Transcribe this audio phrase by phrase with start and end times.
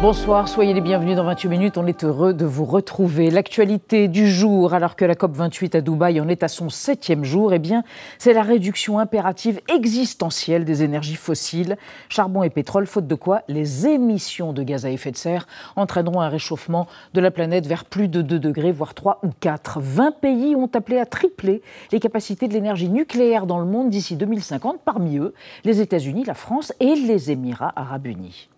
[0.00, 1.76] Bonsoir, soyez les bienvenus dans 28 minutes.
[1.76, 3.28] On est heureux de vous retrouver.
[3.30, 7.52] L'actualité du jour, alors que la COP28 à Dubaï en est à son septième jour,
[7.52, 7.84] eh bien,
[8.16, 11.76] c'est la réduction impérative existentielle des énergies fossiles,
[12.08, 16.22] charbon et pétrole, faute de quoi les émissions de gaz à effet de serre entraîneront
[16.22, 19.80] un réchauffement de la planète vers plus de 2 degrés, voire 3 ou 4.
[19.82, 21.60] 20 pays ont appelé à tripler
[21.92, 26.32] les capacités de l'énergie nucléaire dans le monde d'ici 2050, parmi eux les États-Unis, la
[26.32, 28.48] France et les Émirats arabes unis.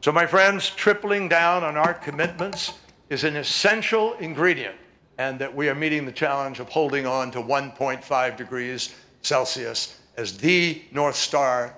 [0.00, 2.74] So, my friends, tripling down on our commitments
[3.10, 4.76] is an essential ingredient,
[5.18, 10.36] and that we are meeting the challenge of holding on to 1.5 degrees Celsius as
[10.38, 11.72] the North Star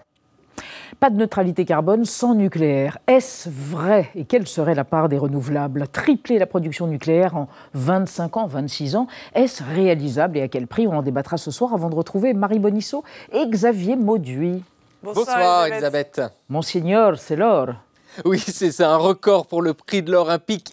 [1.01, 2.99] Pas de neutralité carbone sans nucléaire.
[3.07, 4.11] Est-ce vrai?
[4.17, 5.87] Et quelle serait la part des renouvelables?
[5.87, 10.89] Tripler la production nucléaire en 25 ans, 26 ans, est-ce réalisable et à quel prix?
[10.89, 14.65] On en débattra ce soir avant de retrouver Marie Bonisseau et Xavier Mauduit.
[15.03, 16.21] Bonsoir, Bonsoir Elisabeth.
[16.49, 17.75] Monseigneur, c'est l'or.
[18.25, 20.31] Oui, c'est un record pour le prix de l'or,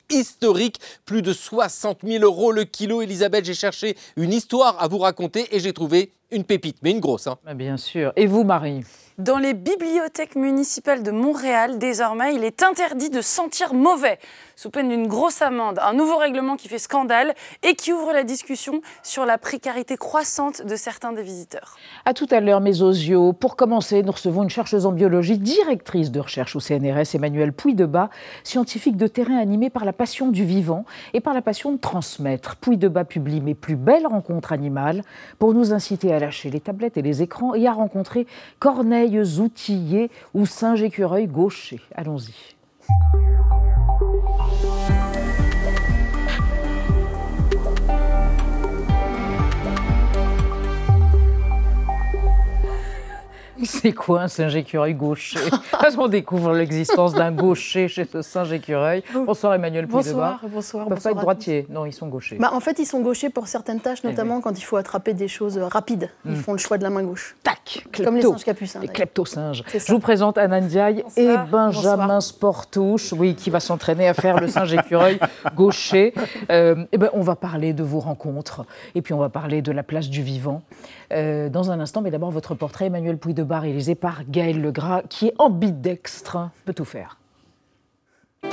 [0.10, 3.02] historique, plus de 60 000 euros le kilo.
[3.02, 7.00] Elisabeth, j'ai cherché une histoire à vous raconter et j'ai trouvé une pépite, mais une
[7.00, 7.28] grosse.
[7.28, 7.38] Hein.
[7.56, 8.12] Bien sûr.
[8.16, 8.84] Et vous, Marie?
[9.18, 14.20] Dans les bibliothèques municipales de Montréal, désormais, il est interdit de sentir mauvais,
[14.58, 15.80] sous peine d'une grosse amende.
[15.82, 20.66] Un nouveau règlement qui fait scandale et qui ouvre la discussion sur la précarité croissante
[20.66, 21.78] de certains des visiteurs.
[22.04, 23.32] À tout à l'heure, mes osios.
[23.32, 28.10] Pour commencer, nous recevons une chercheuse en biologie, directrice de recherche au CNRS, Emmanuel Pouy-de-Bas,
[28.44, 32.58] scientifique de terrain animé par la passion du vivant et par la passion de transmettre.
[32.58, 35.04] Pouy-de-Bas publie Mes plus belles rencontres animales
[35.40, 38.28] pour nous inciter à lâcher les tablettes et les écrans et à rencontrer
[38.60, 41.82] Corneille outillés ou singe-écureuil gaucher.
[41.96, 42.56] Allons-y.
[53.64, 55.40] C'est quoi un singe écureuil gaucher
[55.72, 59.04] Parce qu'on découvre l'existence d'un gaucher chez ce singe écureuil.
[59.14, 60.86] Bonsoir Emmanuel Bonsoir, bonsoir.
[60.86, 62.38] Ils ne peuvent pas être droitiers, non, ils sont gauchers.
[62.38, 65.14] Bah, en fait, ils sont gauchers pour certaines tâches, eh notamment quand il faut attraper
[65.14, 66.10] des choses rapides.
[66.26, 66.36] Ils hmm.
[66.36, 67.36] font le choix de la main gauche.
[67.44, 68.80] Tac Comme les singes capucins.
[68.82, 69.64] Les klepto-singes.
[69.74, 74.48] Je vous présente Anna Ndiaye et Benjamin Sportouche, oui, qui va s'entraîner à faire le
[74.48, 75.20] singe écureuil
[75.56, 76.14] gaucher.
[76.50, 78.66] Euh, eh ben, on va parler de vos rencontres
[78.96, 80.64] et puis on va parler de la place du vivant
[81.12, 82.02] euh, dans un instant.
[82.02, 86.74] Mais d'abord, votre portrait, Emmanuel Pouy de réalisé par Gaël Legras, qui est ambidextre, peut
[86.74, 87.18] tout faire.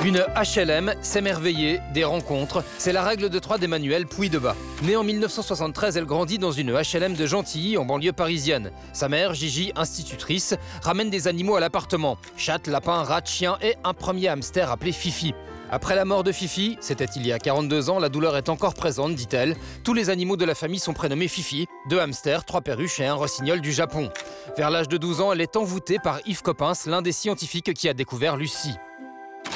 [0.03, 4.55] Une HLM, s'émerveiller, des rencontres, c'est la règle de trois d'Emmanuel Pouy-de-Bas.
[4.83, 8.71] Née en 1973, elle grandit dans une HLM de Gentilly, en banlieue parisienne.
[8.91, 12.17] Sa mère, Gigi, institutrice, ramène des animaux à l'appartement.
[12.35, 15.33] Chat, lapin, rat, chien et un premier hamster appelé Fifi.
[15.71, 18.73] Après la mort de Fifi, c'était il y a 42 ans, la douleur est encore
[18.73, 19.55] présente, dit-elle.
[19.83, 23.15] Tous les animaux de la famille sont prénommés Fifi, deux hamsters, trois perruches et un
[23.15, 24.09] rossignol du Japon.
[24.55, 27.89] Vers l'âge de 12 ans, elle est envoûtée par Yves Coppens, l'un des scientifiques qui
[27.89, 28.75] a découvert Lucie.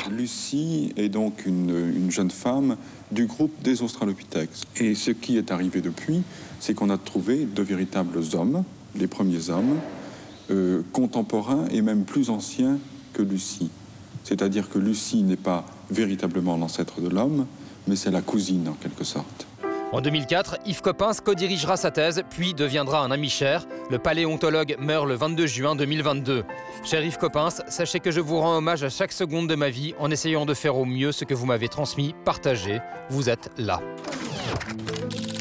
[0.09, 2.77] Lucie est donc une, jeune femme
[3.11, 4.49] du groupe des Australopithèques.
[4.77, 6.23] Et ce qui est arrivé depuis,
[6.59, 8.63] c'est qu'on a trouvé de véritables hommes,
[8.95, 9.77] les premiers hommes,
[10.49, 12.79] euh, contemporains et même plus anciens
[13.13, 13.69] que Lucie.
[14.23, 17.45] C'est-à-dire que Lucie n'est pas véritablement l'ancêtre de l'homme,
[17.87, 19.47] mais c'est la cousine en quelque sorte.
[19.93, 23.65] En 2004, Yves Coppens co-dirigera sa thèse, puis deviendra un ami cher.
[23.89, 26.43] Le paléontologue meurt le 22 juin 2022.
[26.83, 29.93] Cher Yves Coppens, sachez que je vous rends hommage à chaque seconde de ma vie
[29.97, 32.79] en essayant de faire au mieux ce que vous m'avez transmis, partagé.
[33.09, 33.79] Vous êtes là.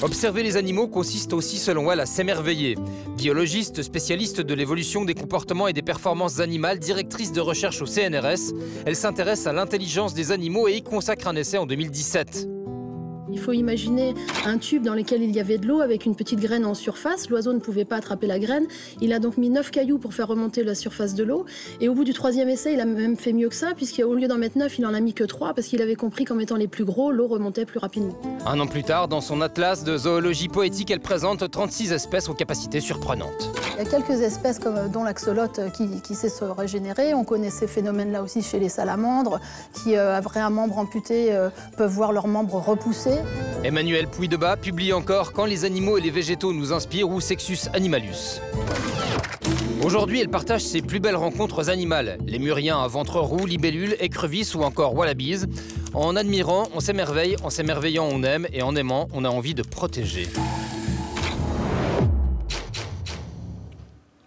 [0.02, 2.76] Observer les animaux consiste aussi, selon elle, à s'émerveiller.
[3.16, 8.52] Biologiste, spécialiste de l'évolution des comportements et des performances animales, directrice de recherche au CNRS,
[8.84, 12.46] elle s'intéresse à l'intelligence des animaux et y consacre un essai en 2017.
[13.30, 14.14] Il faut imaginer
[14.44, 17.28] un tube dans lequel il y avait de l'eau avec une petite graine en surface.
[17.28, 18.66] L'oiseau ne pouvait pas attraper la graine.
[19.00, 21.44] Il a donc mis neuf cailloux pour faire remonter la surface de l'eau.
[21.80, 24.28] Et au bout du troisième essai, il a même fait mieux que ça, puisqu'au lieu
[24.28, 26.56] d'en mettre neuf, il en a mis que trois, parce qu'il avait compris qu'en mettant
[26.56, 28.16] les plus gros, l'eau remontait plus rapidement.
[28.46, 32.34] Un an plus tard, dans son atlas de zoologie poétique, elle présente 36 espèces aux
[32.34, 33.50] capacités surprenantes.
[33.78, 37.12] Il y a quelques espèces comme, dont l'axolote qui, qui, sait se régénérer.
[37.12, 39.40] On connaît ces phénomènes-là aussi chez les salamandres,
[39.74, 43.15] qui, euh, après un membre amputé, euh, peuvent voir leurs membres repousser.
[43.64, 48.40] Emmanuel Pouy-de-Bas publie encore Quand les animaux et les végétaux nous inspirent ou Sexus Animalus.
[49.82, 54.54] Aujourd'hui, elle partage ses plus belles rencontres animales, les muriens à ventre roux, libellules, écrevisses
[54.54, 55.44] ou encore wallabies.
[55.94, 59.62] En admirant, on s'émerveille, en s'émerveillant, on aime, et en aimant, on a envie de
[59.62, 60.28] protéger.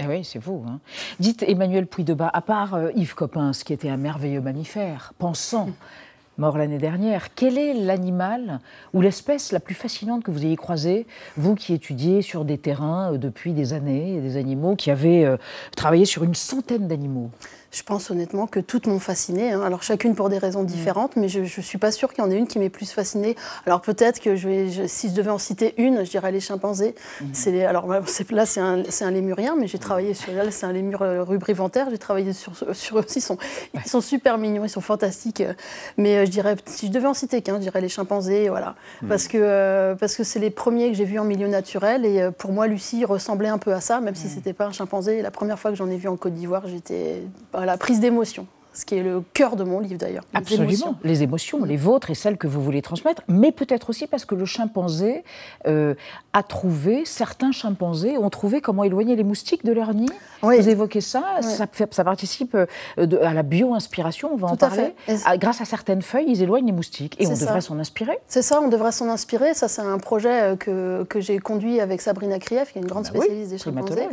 [0.01, 0.63] Eh oui, c'est vous.
[0.67, 0.79] Hein.
[1.19, 5.69] Dites Emmanuel Pouy-de-Bas, à part euh, Yves Coppens, qui était un merveilleux mammifère, pensant
[6.39, 7.35] mort l'année dernière.
[7.35, 8.59] Quel est l'animal
[8.93, 11.05] ou l'espèce la plus fascinante que vous ayez croisée,
[11.37, 15.35] vous qui étudiez sur des terrains depuis des années, des animaux, qui avez
[15.75, 17.29] travaillé sur une centaine d'animaux?
[17.71, 19.51] Je pense honnêtement que toutes m'ont fascinée.
[19.51, 19.61] Hein.
[19.61, 20.67] Alors chacune pour des raisons mm.
[20.67, 22.91] différentes, mais je ne suis pas sûre qu'il y en ait une qui m'ait plus
[22.91, 23.35] fascinée.
[23.65, 26.95] Alors peut-être que je vais, si je devais en citer une, je dirais les chimpanzés.
[27.21, 27.25] Mm.
[27.33, 31.01] C'est alors là, c'est un, un, lémurien, mais j'ai travaillé sur elle, c'est un lémur
[31.01, 31.89] euh, rubriventaire.
[31.91, 33.19] J'ai travaillé sur, sur eux aussi.
[33.19, 33.37] Ils sont,
[33.73, 35.43] ils sont super mignons, ils sont fantastiques.
[35.97, 38.75] Mais euh, je dirais, si je devais en citer qu'un, je dirais les chimpanzés, voilà.
[39.01, 39.07] Mm.
[39.07, 42.05] Parce que euh, parce que c'est les premiers que j'ai vus en milieu naturel.
[42.05, 45.21] Et pour moi, Lucie ressemblait un peu à ça, même si c'était pas un chimpanzé.
[45.21, 47.21] La première fois que j'en ai vu en Côte d'Ivoire, j'étais
[47.65, 48.47] la prise d'émotion
[48.79, 50.23] ce qui est le cœur de mon livre d'ailleurs.
[50.33, 54.25] Absolument, les émotions, les vôtres et celles que vous voulez transmettre, mais peut-être aussi parce
[54.25, 55.23] que le chimpanzé
[55.67, 55.95] euh,
[56.33, 60.09] a trouvé, certains chimpanzés ont trouvé comment éloigner les moustiques de leur nid.
[60.41, 62.65] Vous évoquez ça, ça, ça, participe euh,
[63.21, 64.93] à la bio-inspiration, on va en parler.
[65.25, 68.17] Ah, grâce à certaines feuilles, ils éloignent les moustiques et on devrait s'en inspirer.
[68.27, 69.53] C'est ça, on devrait s'en inspirer.
[69.53, 72.87] Ça, c'est un projet euh, que, que j'ai conduit avec Sabrina Krief, qui est une
[72.87, 74.07] grande bah spécialiste des chimpanzés.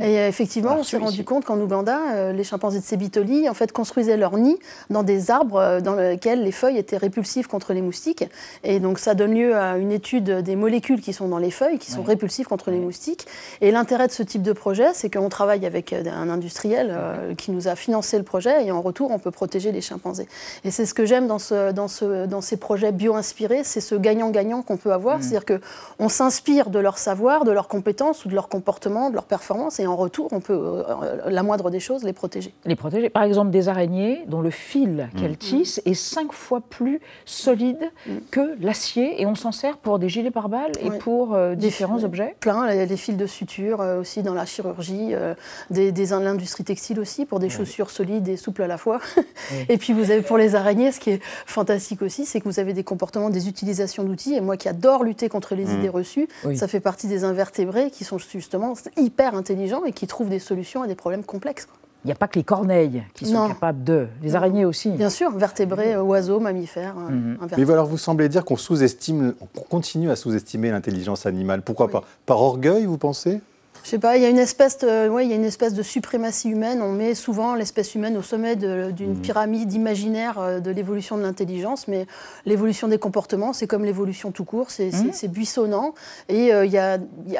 [0.00, 4.11] Et effectivement, on s'est rendu compte qu'en Ouganda, les chimpanzés de Sebitoli, en fait, construisaient
[4.16, 4.58] leur nid
[4.90, 8.24] dans des arbres euh, dans lesquels les feuilles étaient répulsives contre les moustiques.
[8.64, 11.78] Et donc ça donne lieu à une étude des molécules qui sont dans les feuilles,
[11.78, 13.26] qui sont répulsives contre les moustiques.
[13.60, 17.34] Et l'intérêt de ce type de projet, c'est qu'on travaille avec euh, un industriel euh,
[17.34, 20.28] qui nous a financé le projet et en retour, on peut protéger les chimpanzés.
[20.64, 23.94] Et c'est ce que j'aime dans, ce, dans, ce, dans ces projets bio-inspirés, c'est ce
[23.94, 25.18] gagnant-gagnant qu'on peut avoir.
[25.18, 25.22] Mm.
[25.22, 25.58] C'est-à-dire
[25.98, 29.80] qu'on s'inspire de leur savoir, de leurs compétences ou de leur comportement, de leur performance,
[29.80, 30.84] et en retour, on peut,
[31.26, 32.52] la moindre des choses, les protéger.
[32.64, 33.10] Les protéger.
[33.10, 33.91] Par exemple, des araignées
[34.26, 35.18] dont le fil mm.
[35.18, 38.12] qu'elle tisse est cinq fois plus solide mm.
[38.30, 42.36] que l'acier et on s'en sert pour des gilets pare-balles et pour euh, différents objets.
[42.40, 45.34] Plein, les, fils de suture euh, aussi dans la chirurgie, euh,
[45.70, 49.00] des, des l'industrie textile aussi pour des chaussures solides et souples à la fois.
[49.68, 52.60] et puis vous avez pour les araignées, ce qui est fantastique aussi, c'est que vous
[52.60, 54.34] avez des comportements, des utilisations d'outils.
[54.34, 55.78] Et moi qui adore lutter contre les mm.
[55.78, 60.28] idées reçues, ça fait partie des invertébrés qui sont justement hyper intelligents et qui trouvent
[60.28, 61.66] des solutions à des problèmes complexes
[62.04, 64.08] il n'y a pas que les corneilles qui sont capables de.
[64.22, 64.90] Les araignées aussi.
[64.90, 66.96] Bien sûr, vertébrés, oiseaux, mammifères.
[66.96, 67.38] Mhm.
[67.56, 71.62] Mais alors vous semblez dire qu'on sous-estime, qu'on continue à sous-estimer l'intelligence animale.
[71.62, 72.02] Pourquoi pas?
[72.26, 73.40] Par orgueil, vous pensez?
[73.84, 75.74] Je sais pas, il y a une espèce de, ouais, il y a une espèce
[75.74, 76.82] de suprématie humaine.
[76.82, 79.20] On met souvent l'espèce humaine au sommet d'une mhm.
[79.20, 82.06] pyramide imaginaire euh, de l'évolution de l'intelligence, mais
[82.46, 85.30] l'évolution des comportements, c'est comme l'évolution tout court, c'est mhm.
[85.30, 85.94] buissonnant.
[86.28, 86.98] Et euh, il y a,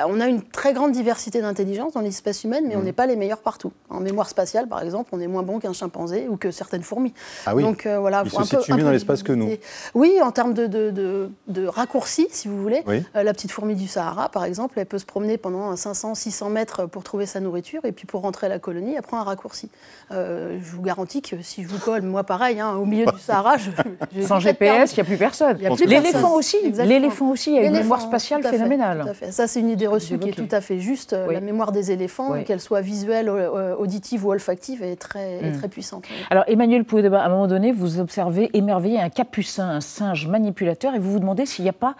[0.08, 2.86] on a une très grande diversité d'intelligence dans l'espèce humaine, mais on mhm.
[2.86, 3.72] n'est pas les meilleurs partout.
[3.88, 7.14] En mémoire spatiale, par exemple, on est moins bon qu'un chimpanzé ou que certaines fourmis.
[7.46, 7.62] Ah oui.
[7.62, 9.50] Donc euh, voilà, il se situe mieux dans l'espace que nous.
[9.94, 12.82] Oui, en termes de, de, de, raccourcis, si vous voulez.
[13.14, 16.48] la petite fourmi du Sahara, par exemple, elle peut se promener pendant 500, 600 600
[16.48, 19.24] mètres pour trouver sa nourriture, et puis pour rentrer à la colonie, elle prend un
[19.24, 19.68] raccourci.
[20.10, 23.18] Euh, je vous garantis que si je vous colle, moi pareil, hein, au milieu du
[23.20, 23.70] Sahara, je,
[24.22, 25.58] sans GPS, il n'y a plus personne.
[25.86, 29.14] L'éléphant aussi, l'éléphant aussi a une mémoire spatiale phénoménale.
[29.30, 31.12] Ça, c'est une idée reçue qui est tout à fait juste.
[31.12, 35.58] La mémoire des éléphants, qu'elle soit visuelle, euh, auditive ou olfactive, est très, hmm.
[35.58, 36.04] très puissante.
[36.30, 40.98] Alors, Emmanuel à un moment donné, vous observez émerveillé un capucin, un singe manipulateur, et
[40.98, 41.94] vous vous demandez s'il n'est pas,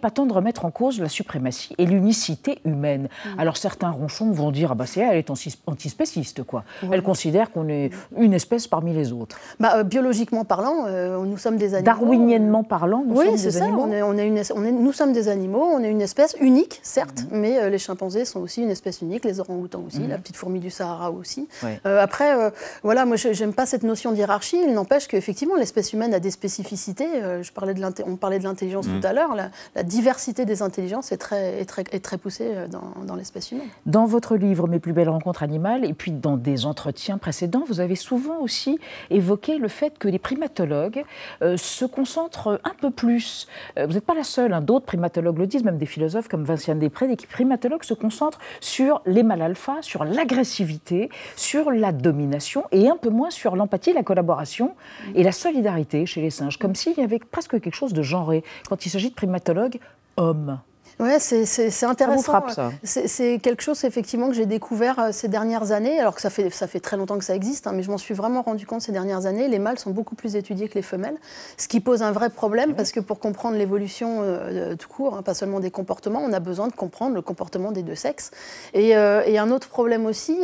[0.00, 3.08] pas temps de remettre en cause la suprématie et l'unicité humaine.
[3.24, 3.40] Hmm.
[3.40, 5.30] Alors, certains ronchons vont dire ah bah c'est elle, est
[5.66, 6.64] antispéciste quoi.
[6.90, 9.38] Elle considère qu'on est une espèce parmi les autres.
[9.60, 11.84] Bah, euh, biologiquement parlant, euh, nous sommes des animaux.
[11.84, 13.64] Darwiniennement parlant, nous oui, sommes des ça.
[13.64, 13.84] animaux.
[13.86, 15.64] On est, on est une, on est, nous sommes des animaux.
[15.72, 17.40] On est une espèce unique, certes, mhm.
[17.40, 20.08] mais euh, les chimpanzés sont aussi une espèce unique, les orang-outans aussi, mhm.
[20.08, 21.48] la petite fourmi du Sahara aussi.
[21.84, 22.52] après,
[22.82, 24.58] voilà, moi j'aime pas cette notion d'hierarchie.
[24.66, 27.06] Il n'empêche qu'effectivement l'espèce humaine a des spécificités.
[27.42, 29.00] je parlais de on parlait de l'intelligence mhm.
[29.00, 29.34] tout à l'heure.
[29.34, 33.61] La, diversité des intelligences est très, est très, est très poussée dans, dans l'espèce humaine.
[33.86, 37.80] Dans votre livre Mes plus belles rencontres animales, et puis dans des entretiens précédents, vous
[37.80, 38.78] avez souvent aussi
[39.10, 41.04] évoqué le fait que les primatologues
[41.42, 43.46] euh, se concentrent un peu plus.
[43.78, 46.44] Euh, vous n'êtes pas la seule, hein, d'autres primatologues le disent, même des philosophes comme
[46.44, 52.64] Vinciane Després, des primatologues se concentrent sur les mâles alpha, sur l'agressivité, sur la domination,
[52.72, 54.74] et un peu moins sur l'empathie, la collaboration
[55.14, 58.44] et la solidarité chez les singes, comme s'il y avait presque quelque chose de genré
[58.68, 59.78] quand il s'agit de primatologues
[60.16, 60.60] hommes.
[61.02, 62.44] Ouais, c'est intéressant.
[62.84, 66.50] C'est quelque chose effectivement que j'ai découvert euh, ces dernières années, alors que ça fait,
[66.50, 68.82] ça fait très longtemps que ça existe, hein, mais je m'en suis vraiment rendu compte
[68.82, 69.48] ces dernières années.
[69.48, 71.16] Les mâles sont beaucoup plus étudiés que les femelles,
[71.56, 75.22] ce qui pose un vrai problème parce que pour comprendre l'évolution euh, tout court, hein,
[75.22, 78.30] pas seulement des comportements, on a besoin de comprendre le comportement des deux sexes.
[78.72, 80.38] Et, euh, et un autre problème aussi,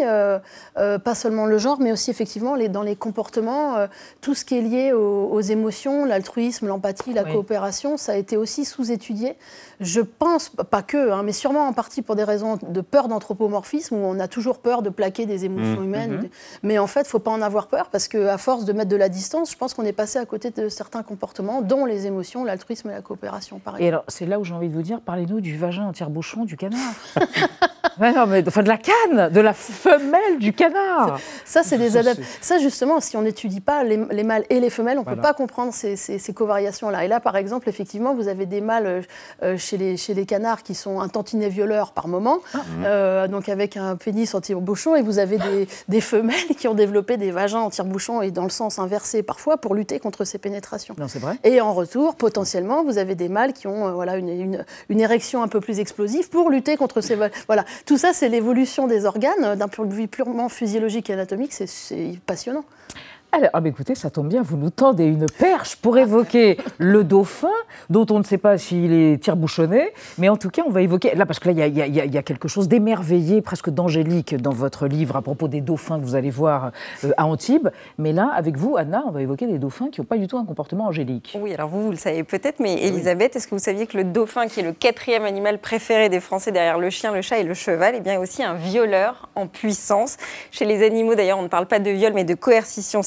[0.74, 3.76] pas seulement le genre, mais aussi effectivement les, dans les comportements,
[4.20, 8.64] tout ce qui est lié aux, émotions, l'altruisme, l'empathie, la coopération, ça a été aussi
[8.64, 9.36] sous-étudié.
[9.80, 13.08] Je pense pense pas que, hein, mais sûrement en partie pour des raisons de peur
[13.08, 15.84] d'anthropomorphisme, où on a toujours peur de plaquer des émotions Mmh.
[15.84, 16.12] humaines.
[16.18, 16.28] Mhm.
[16.62, 18.90] Mais en fait, il ne faut pas en avoir peur, parce qu'à force de mettre
[18.90, 22.06] de la distance, je pense qu'on est passé à côté de certains comportements, dont les
[22.06, 23.88] émotions, l'altruisme et la coopération, par Et exemple.
[23.94, 26.56] alors, c'est là où j'ai envie de vous dire, parlez-nous du vagin en tire-bouchon du
[26.56, 26.78] canard.
[28.00, 31.18] Ouais, non, mais, enfin, de la canne, de la femelle du canard.
[31.44, 32.20] Ça, c'est des Ça, adaptes.
[32.40, 35.16] Ça, justement, si on n'étudie pas les, les mâles et les femelles, on ne Voilà.
[35.16, 37.04] peut pas comprendre ces, ces- ces covariations-là.
[37.04, 39.00] Et là, par exemple, effectivement, vous avez des mâles euh,
[39.42, 42.58] euh, chez, les, chez les canards qui sont un tantinet violeur par moment, Ah.
[42.84, 46.74] euh, donc avec un pénis en tire-bouchon, et vous avez des, des femelles qui ont
[46.74, 50.38] développé des vagins en tire-bouchon et dans le sens inversé parfois pour lutter contre ces
[50.38, 50.94] pénétrations.
[50.98, 51.36] Non, c'est vrai.
[51.44, 55.00] Et en retour, potentiellement, vous avez des mâles qui ont euh, voilà, une, une- une
[55.00, 57.16] érection un peu plus explosive pour lutter contre ces...
[57.46, 59.56] Voilà, tout ça, c'est l'évolution des organes.
[59.56, 62.64] D'un point de vue purement physiologique et anatomique, c'est passionnant.
[63.30, 67.04] Alors, ah bah écoutez, ça tombe bien, vous nous tendez une perche pour évoquer le
[67.04, 67.52] dauphin,
[67.90, 71.14] dont on ne sait pas s'il est tire-bouchonné, mais en tout cas, on va évoquer,
[71.14, 74.50] là, parce que là, il y y, a- y quelque chose d'émerveillé, presque d'angélique dans
[74.52, 76.70] votre livre à propos des dauphins que vous allez voir
[77.04, 77.68] euh, à Antibes,
[77.98, 80.38] mais là, avec vous, Anna, on va évoquer des dauphins qui n'ont pas du tout
[80.38, 81.36] un comportement angélique.
[81.38, 84.04] Oui, alors vous, vous le savez peut-être, mais Elisabeth, est-ce que vous saviez que le
[84.04, 87.44] dauphin, qui est le quatrième animal préféré des Français derrière le chien, le chat et
[87.44, 90.16] le cheval, est bien aussi un violeur en puissance?
[90.50, 93.02] Chez les animaux, d'ailleurs, on ne parle pas de viol, mais de coercition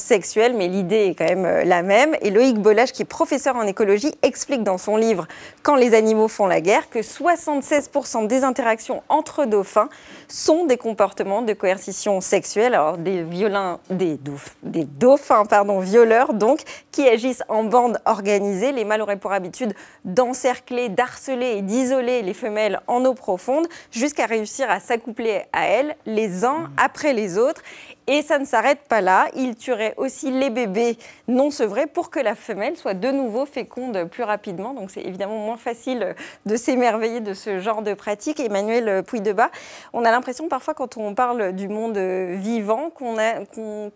[0.56, 2.16] mais l'idée est quand même euh, la même.
[2.22, 5.28] Et Loïc Bollage, qui est professeur en écologie, explique dans son livre
[5.64, 9.90] Quand les animaux font la guerre que 76% des interactions entre dauphins
[10.32, 16.34] sont des comportements de coercition sexuelle, alors des, violins, des, dauph- des dauphins pardon, violeurs
[16.34, 16.62] donc,
[16.92, 18.72] qui agissent en bande organisée.
[18.72, 19.74] Les mâles auraient pour habitude
[20.06, 25.96] d'encercler, d'harceler et d'isoler les femelles en eau profonde jusqu'à réussir à s'accoupler à elles
[26.06, 27.62] les uns après les autres.
[28.08, 29.28] Et ça ne s'arrête pas là.
[29.36, 30.98] Ils tueraient aussi les bébés
[31.28, 34.74] non sevrés pour que la femelle soit de nouveau féconde plus rapidement.
[34.74, 38.40] Donc c'est évidemment moins facile de s'émerveiller de ce genre de pratique.
[38.40, 39.52] Emmanuel Pouy-de-Bas,
[39.94, 43.16] on a l'impression parfois quand on parle du monde vivant qu'on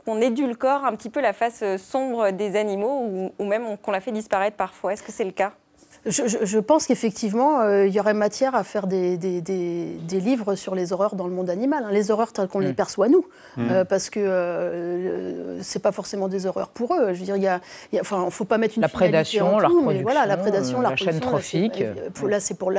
[0.05, 4.11] qu'on- édulcore un petit peu la face sombre des animaux ou même qu'on la fait
[4.11, 4.93] disparaître parfois.
[4.93, 5.53] Est-ce que c'est le cas?
[6.05, 9.97] Je, je- je pense qu'effectivement, euh, il y aurait matière à faire des, des- des-
[10.07, 12.73] des livres sur les horreurs dans le monde animal, hein, les horreurs telles qu'on les
[12.73, 13.25] perçoit nous,
[13.57, 13.71] Mm.
[13.71, 17.13] Euh, parce que euh, c'est pas forcément des horreurs pour eux.
[17.13, 18.89] Je veux dire, il y a, il y a- enfin, faut pas mettre une La
[18.89, 21.81] prédation, la tout, mais voilà, la prédation, la, la chaîne trophique.
[21.81, 22.71] euh, Là, c'est pour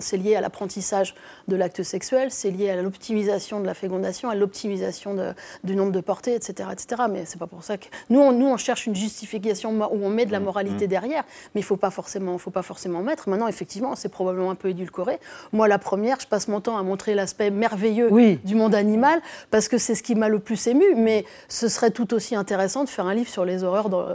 [0.00, 1.14] c'est lié à l'apprentissage
[1.48, 5.14] de l'acte sexuel, c'est lié à l'optimisation de la fécondation, à l'optimisation
[5.62, 7.02] du nombre de portées, etc., etc.
[7.10, 10.08] Mais c'est pas pour ça que nous, on, nous, on cherche une justification où on
[10.10, 11.22] met de la moralité derrière,
[11.54, 13.28] mais il faut pas forcément, faut pas forcément mettre.
[13.28, 15.18] Maintenant, effectivement, c'est probablement un peu édulcoré.
[15.52, 18.38] Moi, la première, je passe mon temps à montrer l'aspect merveilleux Oui.
[18.44, 20.84] du monde animal parce que c'est ce qui m'a le plus ému.
[20.96, 24.06] Mais ce serait tout aussi intéressant de faire un livre sur les horreurs dans-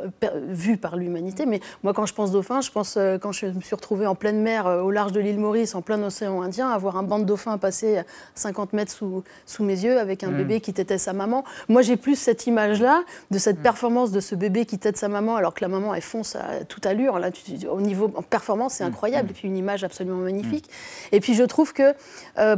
[0.48, 1.46] vues par l'humanité.
[1.46, 4.16] Mais moi, quand je pense dauphin, je pense euh, quand je me suis retrouvée en
[4.16, 7.04] pleine mer, euh, au large de l'île Maurice, en plein océan Indien, à voir un
[7.04, 8.04] banc de dauphins passer à
[8.36, 11.44] 50 mètres sous, sous mes yeux avec un bébé qui tétait sa maman.
[11.68, 15.36] Moi, j'ai plus cette image-là de cette performance de ce bébé qui tète sa maman
[15.36, 17.20] alors que la maman, elle fonce à toute allure.
[17.20, 18.40] Là, tu- au niveau en performance,
[18.70, 19.30] c'est incroyable.
[19.30, 20.70] Et puis une image absolument magnifique.
[21.12, 21.94] Et puis je trouve que
[22.38, 22.56] euh,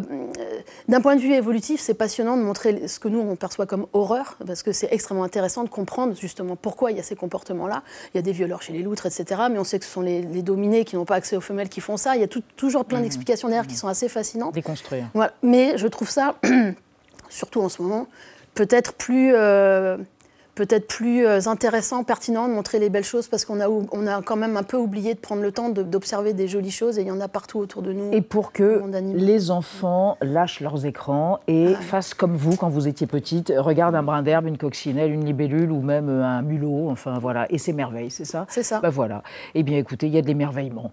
[0.88, 3.88] d'un point de vue évolutif, c'est passionnant de montrer ce que nous, on perçoit comme
[3.93, 7.83] horreur, parce que c'est extrêmement intéressant de comprendre justement pourquoi il y a ces comportements-là.
[8.13, 9.41] Il y a des violeurs chez les loutres, etc.
[9.51, 11.69] Mais on sait que ce sont les, les dominés qui n'ont pas accès aux femelles
[11.69, 12.15] qui font ça.
[12.15, 14.53] Il y a tout- toujours plein d'explications derrière qui sont assez fascinantes.
[14.53, 15.07] Déconstruire.
[15.13, 15.33] Voilà.
[15.43, 16.36] Mais je trouve ça,
[17.29, 18.07] surtout en ce moment,
[18.53, 19.98] peut-être plus, euh,
[20.55, 24.22] peut-être plus euh, intéressant, pertinent de montrer les belles choses parce qu'on a, on a
[24.22, 27.01] quand même un peu oublié de prendre le temps de- d'observer des jolies choses et
[27.01, 28.12] il y en a partout autour de nous.
[28.12, 28.81] Et pour que
[29.15, 33.96] les enfants lâchent leurs écrans et Ah fassent comme vous quand vous étiez petite, regardent
[33.96, 37.58] un brin d'herbe, une coccinelle, une libellule ou même euh, un mulot, enfin voilà, et
[37.58, 38.46] s'émerveillent, c'est ça?
[38.50, 38.79] C'est ça.
[38.81, 39.24] Bah voilà.
[39.55, 40.91] Eh bien écoutez, il y a de l'émerveillement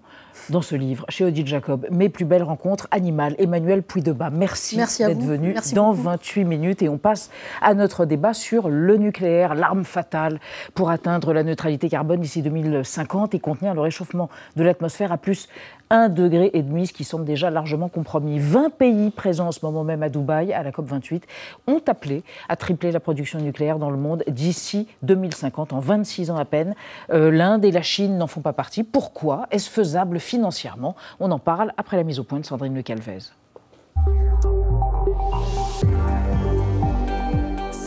[0.50, 3.34] dans ce livre, chez Odile Jacob, Mes plus belles rencontres animales.
[3.38, 6.02] Emmanuel Puy-de-Bas, merci, Merci d'être venu Merci dans beaucoup.
[6.02, 7.30] 28 minutes et on passe
[7.60, 10.40] à notre débat sur le nucléaire, l'arme fatale
[10.74, 15.48] pour atteindre la neutralité carbone d'ici 2050 et contenir le réchauffement de l'atmosphère à plus
[15.90, 18.38] 1,5 degré, et demi, ce qui semble déjà largement compromis.
[18.38, 21.22] 20 pays présents en ce moment même à Dubaï, à la COP28,
[21.66, 26.36] ont appelé à tripler la production nucléaire dans le monde d'ici 2050, en 26 ans
[26.36, 26.74] à peine.
[27.12, 28.84] Euh, L'Inde et la Chine n'en font pas partie.
[28.84, 29.46] Pourquoi?
[29.50, 30.96] Est-ce faisable financièrement?
[31.20, 33.18] On en parle après la mise au point de Sandrine Le Calvez.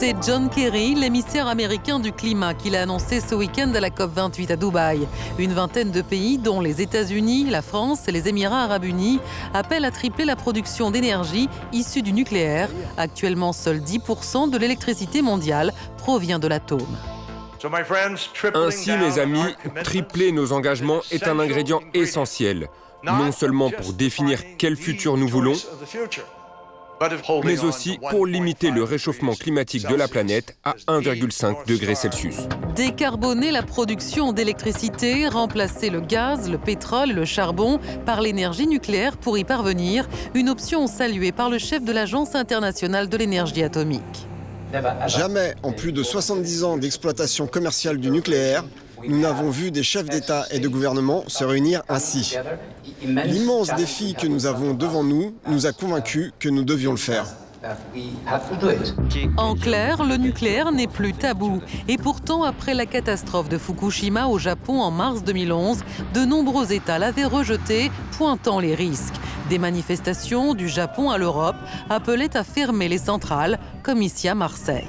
[0.01, 4.51] C'est John Kerry, l'émissaire américain du climat, qui l'a annoncé ce week-end à la COP28
[4.51, 5.07] à Dubaï.
[5.37, 9.19] Une vingtaine de pays, dont les États-Unis, la France et les Émirats arabes unis,
[9.53, 12.69] appellent à tripler la production d'énergie issue du nucléaire.
[12.97, 16.97] Actuellement, seuls 10% de l'électricité mondiale provient de l'atome.
[18.55, 22.69] Ainsi, mes amis, tripler nos engagements est un ingrédient essentiel.
[23.03, 25.53] non seulement pour définir quel futur nous voulons,
[27.43, 32.35] mais aussi pour limiter le réchauffement climatique de la planète à 1,5 degré Celsius.
[32.75, 39.17] Décarboner la production d'électricité, remplacer le gaz, le pétrole et le charbon par l'énergie nucléaire
[39.17, 44.27] pour y parvenir, une option saluée par le chef de l'Agence internationale de l'énergie atomique.
[45.07, 48.63] Jamais, en plus de 70 ans d'exploitation commerciale du nucléaire,
[49.07, 52.35] nous n'avons vu des chefs d'État et de gouvernement se réunir ainsi.
[53.03, 57.25] L'immense défi que nous avons devant nous nous a convaincus que nous devions le faire.
[59.37, 61.61] En clair, le nucléaire n'est plus tabou.
[61.87, 65.79] Et pourtant, après la catastrophe de Fukushima au Japon en mars 2011,
[66.13, 69.13] de nombreux États l'avaient rejeté, pointant les risques.
[69.49, 71.57] Des manifestations du Japon à l'Europe
[71.89, 74.87] appelaient à fermer les centrales, comme ici à Marseille.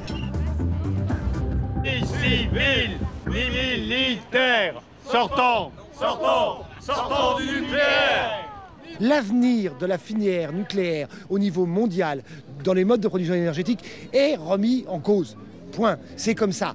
[3.28, 4.80] ni militaires.
[5.10, 8.48] Sortons, sortons, sortons du nucléaire.
[9.00, 12.22] L'avenir de la filière nucléaire au niveau mondial,
[12.64, 15.36] dans les modes de production énergétique, est remis en cause.
[15.72, 15.98] Point.
[16.16, 16.74] C'est comme ça.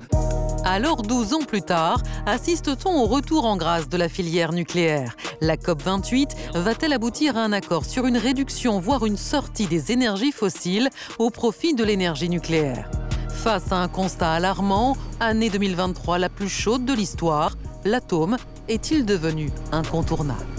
[0.66, 5.16] Alors, 12 ans plus tard, assiste-t-on au retour en grâce de la filière nucléaire?
[5.40, 10.32] La COP28 va-t-elle aboutir à un accord sur une réduction, voire une sortie des énergies
[10.32, 12.90] fossiles au profit de l'énergie nucléaire?
[13.30, 19.50] Face à un constat alarmant, année 2023 la plus chaude de l'histoire, l'atome est-il devenu
[19.71, 20.57] incontournable?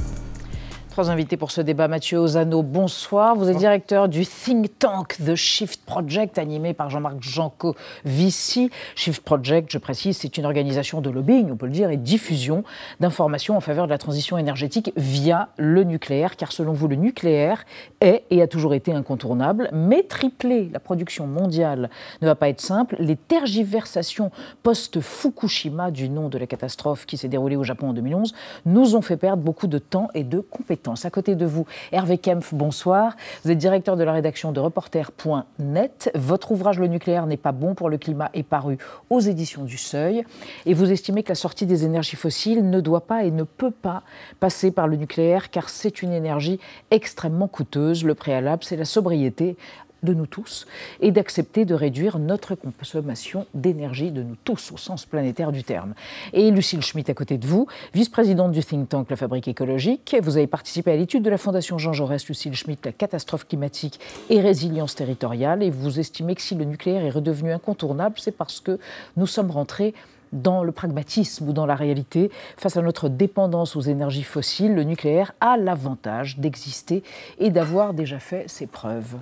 [0.98, 1.86] Trois invités pour ce débat.
[1.86, 3.36] Mathieu Ozano, bonsoir.
[3.36, 8.72] Vous êtes directeur du think tank The Shift Project, animé par Jean-Marc Jancovici.
[8.96, 12.64] Shift Project, je précise, c'est une organisation de lobbying, on peut le dire, et diffusion
[12.98, 17.64] d'informations en faveur de la transition énergétique via le nucléaire, car selon vous, le nucléaire
[18.00, 21.90] est et a toujours été incontournable, mais tripler la production mondiale
[22.22, 22.96] ne va pas être simple.
[22.98, 24.32] Les tergiversations
[24.64, 28.34] post-Fukushima, du nom de la catastrophe qui s'est déroulée au Japon en 2011,
[28.66, 30.87] nous ont fait perdre beaucoup de temps et de compétences.
[31.04, 33.14] À côté de vous, Hervé Kempf, bonsoir.
[33.44, 36.10] Vous êtes directeur de la rédaction de reporter.net.
[36.14, 38.78] Votre ouvrage Le nucléaire n'est pas bon pour le climat est paru
[39.10, 40.24] aux éditions du Seuil.
[40.64, 43.70] Et vous estimez que la sortie des énergies fossiles ne doit pas et ne peut
[43.70, 44.02] pas
[44.40, 46.58] passer par le nucléaire car c'est une énergie
[46.90, 48.04] extrêmement coûteuse.
[48.04, 49.56] Le préalable, c'est la sobriété
[50.02, 50.66] de nous tous
[51.00, 55.94] et d'accepter de réduire notre consommation d'énergie de nous tous au sens planétaire du terme.
[56.32, 60.36] Et Lucille Schmitt à côté de vous, vice-présidente du think tank La Fabrique écologique, vous
[60.36, 64.40] avez participé à l'étude de la Fondation Jean Jaurès, Lucille Schmitt, la catastrophe climatique et
[64.40, 68.78] résilience territoriale et vous estimez que si le nucléaire est redevenu incontournable, c'est parce que
[69.16, 69.94] nous sommes rentrés
[70.32, 74.84] dans le pragmatisme ou dans la réalité, face à notre dépendance aux énergies fossiles, le
[74.84, 77.02] nucléaire a l'avantage d'exister
[77.38, 79.16] et d'avoir déjà fait ses preuves.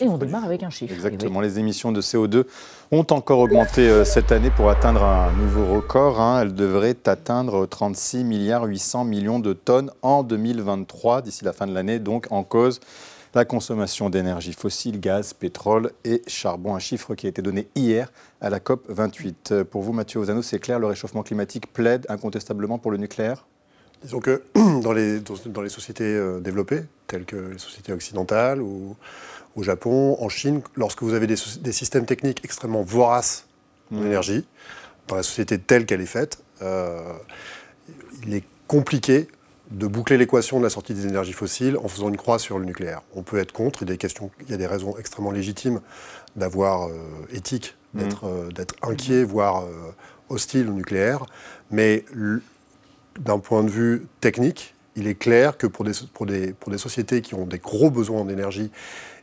[0.00, 0.92] Et on démarre avec un chiffre.
[0.94, 1.40] Exactement.
[1.40, 2.44] Les émissions de CO2
[2.90, 6.20] ont encore augmenté euh, cette année pour atteindre un nouveau record.
[6.20, 6.42] Hein.
[6.42, 11.74] Elles devraient atteindre 36 milliards 800 millions de tonnes en 2023, d'ici la fin de
[11.74, 11.98] l'année.
[11.98, 12.80] Donc en cause
[13.34, 16.74] la consommation d'énergie fossile, gaz, pétrole et charbon.
[16.74, 19.62] Un chiffre qui a été donné hier à la COP 28.
[19.70, 23.46] Pour vous, Mathieu Ozano, c'est clair, le réchauffement climatique plaide incontestablement pour le nucléaire?
[24.02, 24.42] Disons que
[24.82, 28.96] dans les, dans les sociétés euh, développées, telles que les sociétés occidentales ou
[29.58, 33.48] au Japon, en Chine, lorsque vous avez des, systèmes techniques extrêmement voraces
[33.92, 34.06] en mmh.
[34.06, 34.46] énergie,
[35.08, 37.12] dans la société telle qu'elle est faite, euh,
[38.24, 39.26] il est compliqué
[39.72, 42.66] de boucler l'équation de la sortie des énergies fossiles en faisant une croix sur le
[42.66, 43.02] nucléaire.
[43.16, 45.32] On peut être contre, il y a des, questions, il y a des raisons extrêmement
[45.32, 45.80] légitimes
[46.36, 46.92] d'avoir euh,
[47.32, 48.00] éthique, mmh.
[48.22, 49.64] euh, d'être inquiet, voire
[50.28, 51.26] hostile au nucléaire,
[51.72, 52.04] mais
[53.18, 56.78] d'un point de vue technique, il est clair que pour des, pour, des, pour des
[56.78, 58.70] sociétés qui ont des gros besoins d'énergie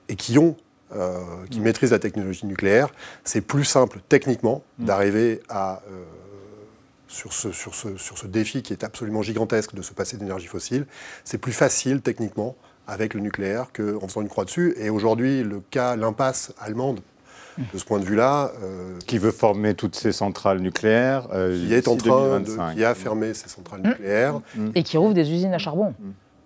[0.09, 0.55] et qui ont
[0.95, 2.89] euh, qui maîtrisent la technologie nucléaire,
[3.23, 4.85] c'est plus simple techniquement mm.
[4.85, 6.03] d'arriver à euh,
[7.07, 10.45] sur ce, sur, ce, sur ce défi qui est absolument gigantesque de se passer d'énergie
[10.45, 10.85] fossile,
[11.23, 12.55] c'est plus facile techniquement
[12.87, 14.75] avec le nucléaire qu'en faisant une croix dessus.
[14.77, 16.99] Et aujourd'hui, le cas, l'impasse allemande,
[17.57, 17.63] mm.
[17.73, 18.51] de ce point de vue-là.
[18.63, 22.93] Euh, qui veut former toutes ces centrales nucléaires Qui est en train de, qui a
[22.93, 23.87] fermé ces centrales mm.
[23.87, 24.39] nucléaires.
[24.75, 25.95] Et qui rouvre des usines à charbon.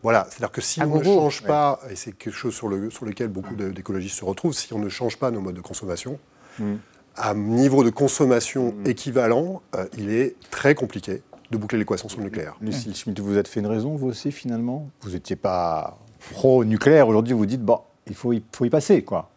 [0.02, 3.06] Voilà, c'est-à-dire que si on ne change pas, et c'est quelque chose sur, le, sur
[3.06, 6.20] lequel beaucoup d'écologistes se retrouvent, si on ne change pas nos modes de consommation,
[6.58, 6.76] mm.
[7.18, 8.88] à niveau de consommation mm.
[8.88, 12.56] équivalent, euh, il est très compliqué de boucler l'équation sur le nucléaire.
[12.62, 14.90] Lucille Schmitt, vous êtes fait une raison, vous aussi, finalement?
[15.02, 15.98] Vous n'étiez pas
[16.32, 19.30] pro-nucléaire, aujourd'hui vous dites, bon, il faut y, faut y passer, quoi.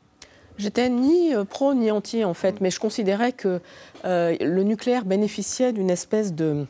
[0.59, 3.61] J'étais ni euh, pro ni anti, en fait, mais je considérais que
[4.05, 6.67] euh, le nucléaire bénéficiait d'une espèce de,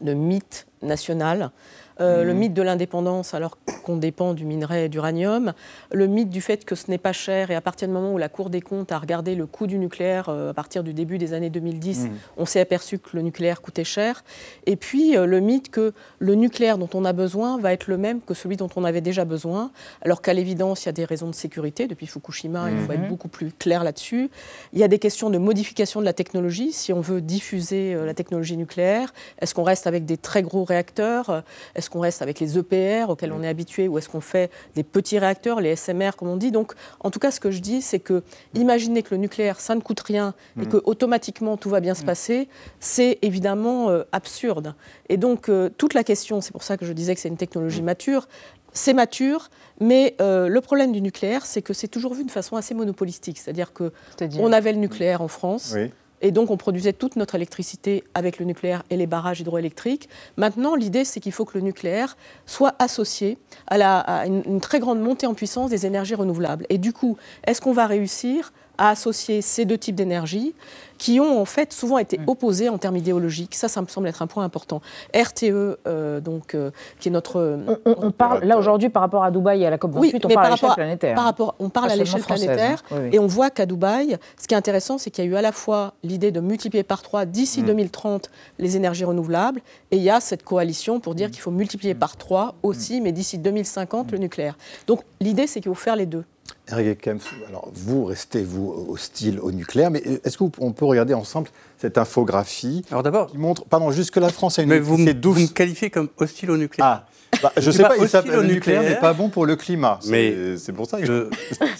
[0.00, 1.52] de mythe national
[2.00, 5.52] euh, le mythe de l'indépendance alors qu'on dépend du minerai d'uranium,
[5.92, 8.18] le mythe du fait que ce n'est pas cher et à partir du moment où
[8.18, 11.18] la Cour des comptes a regardé le coût du nucléaire euh, à partir du début
[11.18, 14.24] des années 2010, on s'est aperçu que le nucléaire coûtait cher.
[14.66, 17.96] Et puis euh, le mythe que le nucléaire dont on a besoin va être le
[17.96, 19.70] même que celui dont on avait déjà besoin,
[20.02, 21.86] alors qu'à l'évidence, il y a des raisons de sécurité.
[21.86, 24.30] Depuis Fukushima, il faut être beaucoup plus clair là-dessus.
[24.72, 26.72] Il y a des questions de modification de la technologie.
[26.72, 31.44] Si on veut diffuser la technologie nucléaire, est-ce qu'on reste avec des très gros réacteurs?
[31.84, 34.82] Est-ce qu'on reste avec les EPR auxquels on est habitué ou est-ce qu'on fait des
[34.82, 37.82] petits réacteurs, les SMR comme on dit Donc, en tout cas, ce que je dis,
[37.82, 38.22] c'est que
[38.54, 42.02] imaginer que le nucléaire, ça ne coûte rien et que automatiquement tout va bien se
[42.02, 42.48] passer,
[42.80, 44.74] c'est évidemment euh, absurde.
[45.10, 47.36] Et donc, euh, toute la question, c'est pour ça que je disais que c'est une
[47.36, 48.26] technologie mature,
[48.72, 52.56] c'est mature, mais euh, le problème du nucléaire, c'est que c'est toujours vu de façon
[52.56, 53.36] assez monopolistique.
[53.36, 53.92] C'est-à-dire que
[54.38, 55.72] on avait le nucléaire en France.
[55.74, 55.90] Oui.
[56.24, 60.08] Et donc, on produisait toute notre électricité avec le nucléaire et les barrages hydroélectriques.
[60.38, 63.36] Maintenant, l'idée, c'est qu'il faut que le nucléaire soit associé
[63.68, 66.64] à, une très grande montée en puissance des énergies renouvelables.
[66.70, 70.54] Et du coup, est-ce qu'on va réussir à associer ces deux types d'énergie
[70.96, 74.22] qui ont en fait souvent été opposés en termes idéologiques Ça, ça me semble être
[74.22, 74.80] un point important.
[75.12, 75.44] RTE,
[75.86, 77.58] euh, donc, euh, qui est notre...
[77.84, 80.18] On, on parle là aujourd'hui par rapport à Dubaï et à la COP28, Oui, on
[80.20, 81.14] parle par à l'échelle rapport, planétaire.
[81.16, 82.96] par rapport- on parle à l'échelle française, planétaire hein.
[82.96, 83.10] Oui, oui.
[83.12, 85.42] et on voit qu'à Dubaï, ce qui est intéressant, c'est qu'il y a eu à
[85.42, 87.66] la fois l'idée de multiplier par trois d'ici Mm.
[87.66, 89.60] 2030 les énergies renouvelables
[89.90, 93.10] et il y a cette coalition pour dire qu'il faut multiplier par trois aussi, mais
[93.12, 94.56] d'ici 2050 le nucléaire.
[94.86, 96.24] Donc l'idée, c'est qu'il faut faire les deux.
[96.68, 101.48] Eric Kempf, alors vous restez vous hostile au nucléaire, mais est-ce qu'on peut regarder ensemble
[101.78, 105.12] cette infographie Alors d'abord, qui montre, pardon, jusque la France a une mais vous, me-
[105.12, 107.04] vous me qualifiez comme hostile au nucléaire.
[107.04, 109.28] Ah, bah, je suis sais pas, il hostile s'appelle au le nucléaire n'est pas bon
[109.28, 109.98] pour le climat.
[110.08, 111.28] Mais c'est pour ça que je-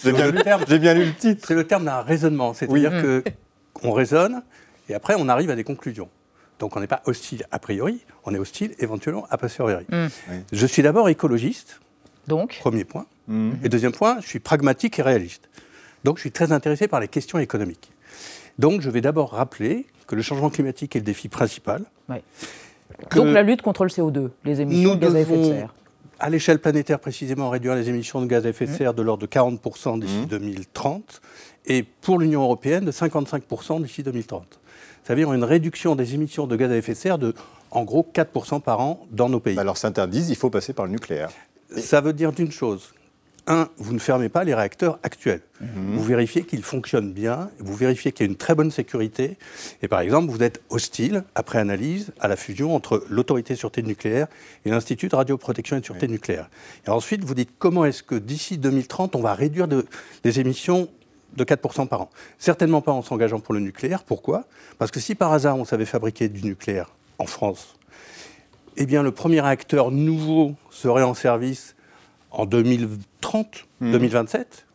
[0.03, 1.45] j'ai bien, lu- j'ai bien lu le titre.
[1.47, 3.01] C'est le terme d'un raisonnement, c'est-à-dire Oui.
[3.01, 3.23] que
[3.83, 4.43] on raisonne
[4.87, 6.09] et après on arrive à des conclusions.
[6.59, 9.85] Donc on n'est pas hostile a priori, on est hostile éventuellement a posteriori.
[9.91, 10.07] Mm.
[10.51, 11.79] Je suis d'abord écologiste.
[12.27, 13.05] Donc Premier point.
[13.63, 15.49] Et deuxième point, je suis pragmatique et réaliste.
[16.03, 17.91] Donc je suis très intéressé par les questions économiques.
[18.59, 21.83] Donc je vais d'abord rappeler que le changement climatique est le défi principal.
[22.07, 22.21] Ouais.
[23.15, 25.73] Donc la lutte contre le CO2, les émissions de gaz à effet de serre.
[26.19, 29.23] à l'échelle planétaire précisément, réduire les émissions de gaz à effet de serre de l'ordre
[29.23, 31.21] de 40% d'ici 2030
[31.65, 34.59] et pour l'Union européenne de 55% d'ici 2030.
[35.03, 37.33] Ça veut dire une réduction des émissions de gaz à effet de serre de
[37.71, 39.57] en gros 4% par an dans nos pays.
[39.59, 41.29] Alors s'interdisent, il faut passer par le nucléaire.
[41.75, 42.93] Ça veut dire d'une chose.
[43.47, 45.41] Un, vous ne fermez pas les réacteurs actuels.
[45.61, 45.95] Mhm.
[45.95, 49.37] Vous vérifiez qu'ils fonctionnent bien, vous vérifiez qu'il y a une très bonne sécurité.
[49.83, 53.83] Et par exemple, vous êtes hostile, après analyse, à la fusion entre l'autorité de sûreté
[53.83, 54.27] nucléaire
[54.65, 56.49] et l'Institut de radioprotection et de sûreté nucléaire.
[56.87, 59.85] Et ensuite, vous dites comment est-ce que d'ici 2030, on va réduire de-
[60.23, 60.89] les émissions
[61.37, 62.09] de 4% par an?
[62.39, 64.03] Certainement pas en s'engageant pour le nucléaire.
[64.03, 64.45] Pourquoi?
[64.79, 67.75] Parce que si par hasard on savait fabriquer du nucléaire en France,
[68.77, 71.75] eh bien le premier réacteur nouveau serait en service
[72.39, 74.65] en 2030, 2027.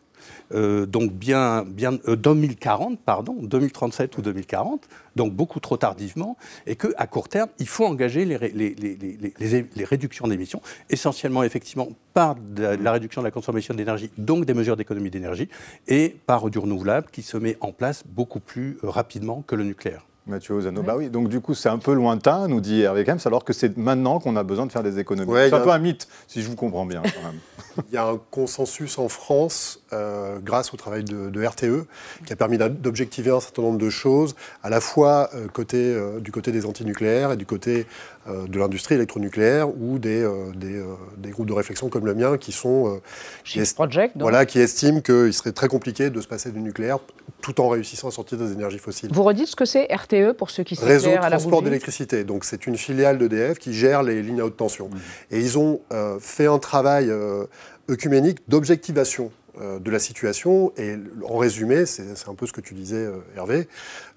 [0.53, 6.35] euh, donc bien, bien euh, 2040, pardon, 2037 ou 2040, donc beaucoup trop tardivement,
[6.67, 11.87] et qu'à court terme, il faut engager les, ré- les- les- réductions d'émissions, essentiellement effectivement
[12.13, 15.47] par de la, la réduction de la consommation d'énergie, donc des mesures d'économie d'énergie,
[15.87, 19.63] et par du renouvelable qui se met en place beaucoup plus euh, rapidement que le
[19.63, 20.05] nucléaire.
[20.27, 23.25] Mathieu Ozano, bah oui, donc du coup c'est un peu lointain, nous dit Hervé Kempf,
[23.25, 25.31] alors que c'est maintenant qu'on a besoin de faire des économies.
[25.31, 27.39] Ouais, c'est un a- peu un mythe, si je vous comprends bien quand même.
[27.91, 31.87] Il y a un consensus en France, euh, grâce au travail de, de RTE,
[32.25, 36.19] qui a permis d'objectiver un certain nombre de choses, à la fois euh, côté, euh,
[36.19, 37.87] du côté des antinucléaires et du côté
[38.27, 42.37] de l'industrie électronucléaire ou des, euh, des, euh, des groupes de réflexion comme le mien
[42.37, 42.99] qui sont euh,
[43.43, 46.99] qui, est- Project, voilà, qui estiment qu'il serait très compliqué de se passer du nucléaire
[47.41, 49.09] tout en réussissant à sortir des énergies fossiles.
[49.11, 52.23] Vous redites ce que c'est RTE pour ceux qui Réseau s'éclairent à la Transport d'électricité.
[52.23, 54.89] Donc c'est une filiale d'EDF qui gère les lignes à haute tension.
[54.89, 54.97] Mmh.
[55.35, 57.45] Et ils ont euh, fait un travail euh,
[57.89, 60.71] œcuménique d'objectivation euh, de la situation.
[60.77, 60.95] Et
[61.27, 63.67] en résumé, c'est un peu ce que tu disais, euh, Hervé,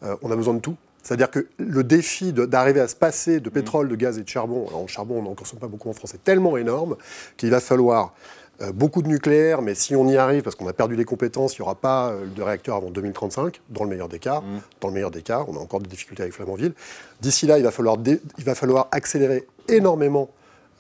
[0.03, 0.77] euh, on a besoin de tout.
[1.05, 4.67] C'est-à-dire que le défi d'arriver à se passer de pétrole, de gaz et de charbon,
[4.69, 6.97] alors en charbon on n'en consomme pas beaucoup en France, est tellement énorme
[7.37, 8.15] qu'il va falloir
[8.63, 11.57] euh, beaucoup de nucléaire, mais si on y arrive, parce qu'on a perdu les compétences,
[11.59, 14.43] il n'y aura pas euh, de réacteur avant 2035, dans le meilleur des cas.
[14.81, 16.73] Dans le meilleur des cas, on a encore des difficultés avec Flamanville.
[17.21, 20.31] D'ici là, il va falloir, dé- il va falloir accélérer énormément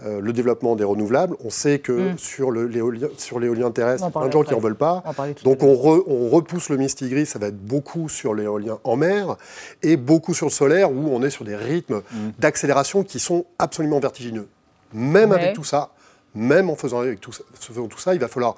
[0.04, 1.36] euh, le développement des renouvelables.
[1.44, 2.18] On sait que Mm.
[2.18, 5.02] sur l'éolien sur l'éolien terrestre, il y a plein de gens qui n'en veulent pas.
[5.06, 8.96] On Donc on, re- on repousse le mistigris, ça va être beaucoup sur l'éolien en
[8.96, 9.36] mer
[9.82, 12.02] et beaucoup sur le solaire où on est sur des rythmes
[12.38, 14.48] d'accélération qui sont absolument vertigineux.
[14.92, 15.90] Même Mais- avec tout ça,
[16.34, 18.56] même en faisant, avec tout, ça, faisant tout ça, il va falloir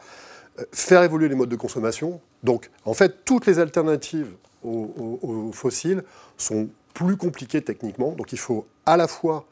[0.59, 2.21] euh, faire évoluer les modes de consommation.
[2.43, 4.29] Donc en fait, toutes les alternatives
[4.65, 6.03] aux, aux- aux fossiles
[6.39, 8.13] sont plus compliquées techniquement.
[8.13, 9.45] Donc il faut à la fois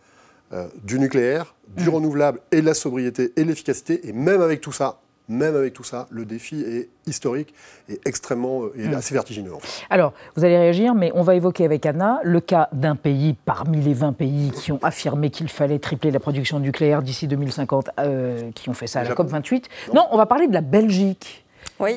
[0.53, 1.95] euh, du nucléaire, du Mm.
[1.95, 4.07] renouvelable et de la sobriété et de l'efficacité.
[4.09, 7.55] Et même avec tout ça, même avec tout ça, le défi est historique
[7.89, 8.95] et extrêmement, euh, et Mm.
[8.95, 9.55] assez vertigineux.
[9.55, 9.87] en fait.
[9.89, 13.81] Alors, vous allez réagir, mais on va évoquer avec Anna le cas d'un pays parmi
[13.81, 18.51] les 20 pays qui ont affirmé qu'il fallait tripler la production nucléaire d'ici 2050, euh,
[18.55, 19.25] qui ont fait ça à la Japon.
[19.25, 19.65] COP28.
[19.95, 21.44] Non, on va parler de la Belgique,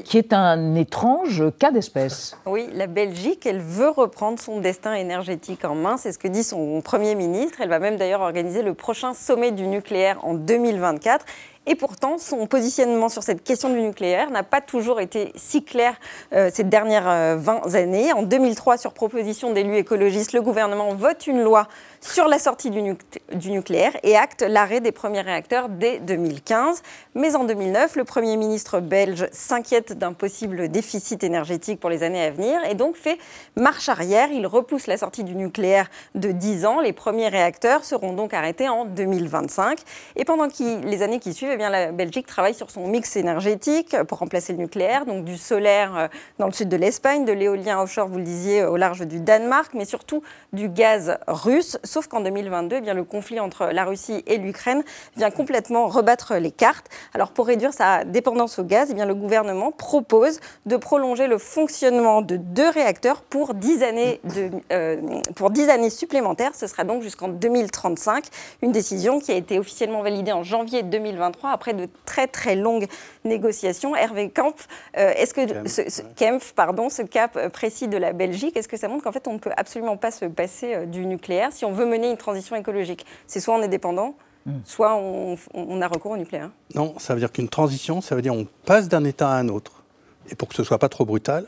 [0.03, 2.37] qui est un étrange cas d'espèce.
[2.45, 5.97] Oui, la Belgique, elle veut reprendre son destin énergétique en main.
[5.97, 7.59] C'est ce que dit son Premier ministre.
[7.61, 11.25] Elle va même d'ailleurs organiser le prochain sommet du nucléaire en 2024.
[11.69, 15.95] Et pourtant, son positionnement sur cette question du nucléaire n'a pas toujours été si clair
[16.33, 18.13] euh, ces dernières euh, 20 années.
[18.13, 21.67] En 2003, sur proposition d'élus écologistes, le gouvernement vote une loi
[22.07, 26.81] sur la sortie du, nuc- du nucléaire et acte l'arrêt des premiers réacteurs dès 2015.
[27.15, 32.23] Mais en 2009, le Premier ministre belge s'inquiète d'un possible déficit énergétique pour les années
[32.23, 33.17] à venir et donc fait
[33.55, 34.29] marche arrière.
[34.31, 36.79] Il repousse la sortie du nucléaire de 10 ans.
[36.79, 39.79] Les premiers réacteurs seront donc arrêtés en 2025.
[40.15, 40.47] Et pendant
[40.83, 44.53] les années qui suivent, eh bien, la Belgique travaille sur son mix énergétique pour remplacer
[44.53, 46.07] le nucléaire, donc du solaire euh,
[46.39, 49.73] dans le sud de l'Espagne, de l'éolien offshore, vous le disiez, au large du Danemark,
[49.73, 51.77] mais surtout du gaz russe.
[51.97, 54.83] Sauf qu'en 2022, eh bien, le conflit entre la Russie et l'Ukraine
[55.15, 56.85] vient complètement rebattre les cartes.
[57.15, 61.39] Alors pour réduire sa dépendance au gaz, eh bien, le gouvernement propose de prolonger le
[61.39, 65.01] fonctionnement de deux réacteurs pour 10 années, de, euh,
[65.35, 66.51] pour 10 années supplémentaires.
[66.53, 68.25] Ce sera donc jusqu'en 2035.
[68.61, 72.85] Une décision qui a été officiellement validée en janvier 2023 après de très très longues
[73.25, 73.95] négociations.
[73.95, 74.67] Hervé Kempf,
[74.99, 78.67] euh, est-ce que Kempf, ce, ce- Kempf, pardon, ce cap précis de la Belgique, est-ce
[78.67, 81.51] que ça montre qu'en fait on ne peut absolument pas se passer euh, du nucléaire
[81.51, 84.15] si on veut mener une transition écologique C'est soit on est dépendant,
[84.63, 86.49] soit on, on a recours au nucléaire.
[86.75, 89.49] Non, ça veut dire qu'une transition, ça veut dire on passe d'un état à un
[89.49, 89.83] autre.
[90.29, 91.45] Et pour que ce soit pas trop brutal,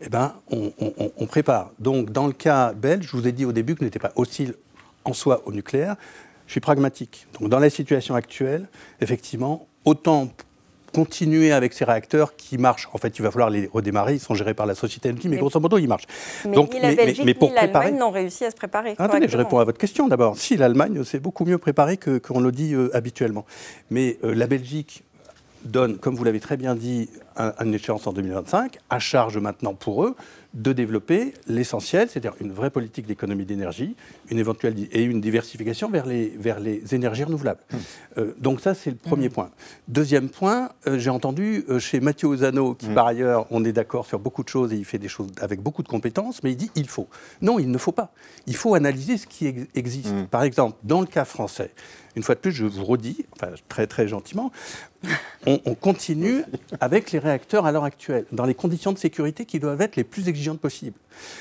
[0.00, 1.70] eh ben, on, on- on- on prépare.
[1.78, 4.54] Donc, dans le cas belge, je vous ai dit au début que n'était pas hostile
[5.04, 5.96] en soi au nucléaire.
[6.46, 7.26] Je suis pragmatique.
[7.40, 8.68] Donc, dans la situation actuelle,
[9.00, 10.28] effectivement, autant
[10.96, 12.88] continuer avec ces réacteurs qui marchent.
[12.94, 14.14] En fait, il va falloir les redémarrer.
[14.14, 16.06] Ils sont gérés par la société Engie, mais Mais- grosso modo, ils marchent.
[16.46, 17.98] Mais Donc, ni la Belgique mais pour ni l'Allemagne préparer.
[18.00, 18.94] n'ont réussi à se préparer.
[18.96, 20.38] Attendez, je réponds à votre question d'abord.
[20.38, 23.44] Si l'Allemagne, c'est beaucoup mieux préparé que qu'on le dit euh, habituellement.
[23.90, 25.04] Mais euh, la Belgique
[25.64, 29.74] donne, comme vous l'avez très bien dit, un- une échéance en 2025, à charge maintenant
[29.74, 30.14] pour eux
[30.54, 33.94] de développer l'essentiel, c'est-à-dire une vraie politique d'économie d'énergie,
[34.30, 37.60] une éventuelle et une diversification vers les, vers les énergies renouvelables.
[38.16, 39.50] Euh, donc ça, c'est le premier point.
[39.86, 44.06] Deuxième point, euh, j'ai entendu euh, chez Mathieu Ozano, qui par ailleurs, on est d'accord
[44.06, 46.56] sur beaucoup de choses et il fait des choses avec beaucoup de compétences, mais il
[46.56, 47.08] dit il faut.
[47.42, 48.12] Non, il ne faut pas.
[48.46, 50.14] Il faut analyser ce qui ex- existe.
[50.30, 51.70] Par exemple, dans le cas français,
[52.14, 54.50] une fois de plus, je vous redis, enfin, très très gentiment,
[55.46, 56.42] on, on continue
[56.80, 60.04] avec les réacteurs à l'heure actuelle, dans les conditions de sécurité qui doivent être les
[60.04, 60.96] plus exigeantes possibles.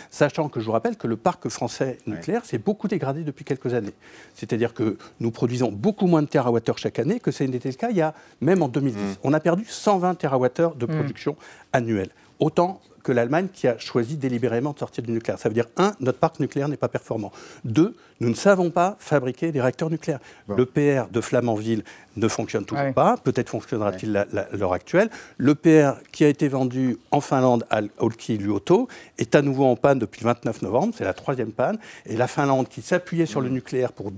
[0.09, 3.73] Sachant que je vous rappelle que le parc français nucléaire s'est beaucoup dégradé depuis quelques
[3.73, 3.93] années.
[4.33, 7.89] C'est-à-dire que nous produisons beaucoup moins de TWh chaque année que ça n'était le cas
[7.89, 9.19] il y a même en 2010.
[9.23, 10.95] On a perdu 120 TWh de Mm.
[10.95, 11.35] production
[11.73, 12.09] annuelle.
[12.39, 15.37] Autant que l'Allemagne qui a choisi délibérément de sortir du nucléaire.
[15.39, 17.31] Ça veut dire, un, notre parc nucléaire n'est pas performant.
[17.63, 20.19] Deux, nous ne savons pas fabriquer des réacteurs nucléaires.
[20.49, 21.83] Le PR de Flamanville
[22.17, 22.93] ne fonctionne toujours Ouais.
[22.93, 23.15] pas.
[23.17, 25.09] Peut-être fonctionnera-t-il à l'heure actuelle.
[25.37, 28.87] Le PR qui a été vendu en Finlande à Olki Luoto
[29.19, 30.93] est à nouveau en panne depuis le 29 novembre.
[30.97, 31.77] C'est la troisième panne.
[32.07, 34.11] Et la Finlande, qui s'appuyait sur le nucléaire pour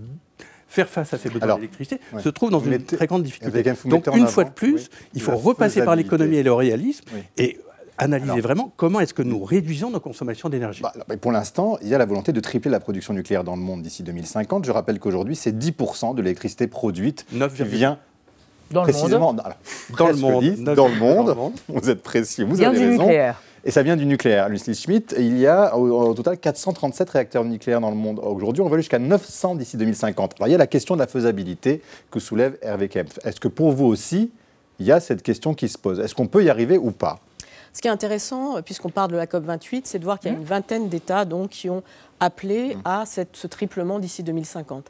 [0.70, 2.22] faire face à ses besoins d'électricité, ouais.
[2.22, 3.70] se trouve dans Vous une mettez- très grande difficulté.
[3.70, 6.54] Un- Donc, une avant, fois de plus, oui, il faut repasser par l'économie et le
[6.54, 7.22] réalisme Oui.
[7.38, 7.58] et
[7.98, 10.82] analyser Alors- vraiment comment est-ce que nous réduisons nos consommations d'énergie.
[10.82, 13.44] Bah, alors, mais pour l'instant, il y a la volonté de tripler la production nucléaire
[13.44, 14.66] dans le monde d'ici 2050.
[14.66, 17.64] Je rappelle qu'aujourd'hui, c'est 10% de l'électricité produite qui 9,8.
[17.66, 18.00] vient
[18.72, 19.42] Dans le précisément monde.
[19.44, 19.58] alors,
[19.98, 20.44] Dans le monde.
[20.44, 21.26] 10, Neuf- dans le monde.
[21.28, 21.54] dans le monde.
[21.70, 23.02] Vous êtes précis, vous Vient avez du raison.
[23.04, 23.42] nucléaire.
[23.66, 24.48] Et ça vient du nucléaire.
[24.48, 28.20] Lucie Schmitt, il y a au, au total 437 réacteurs nucléaires dans le monde.
[28.24, 30.36] Aujourd'hui, on va aller jusqu'à 900 d'ici 2050.
[30.38, 33.20] Alors, il y a la question de la faisabilité que soulève Hervé Kempf.
[33.26, 34.32] Est-ce que pour vous aussi,
[34.80, 36.00] il y a cette question qui se pose?
[36.00, 37.20] Est-ce qu'on peut y arriver ou pas?
[37.78, 40.38] Ce qui est intéressant, puisqu'on parle de la COP28, c'est de voir qu'il y a
[40.40, 41.84] une vingtaine d'États donc, qui ont
[42.20, 44.86] appelé à cette- ce triplement d'ici 2050.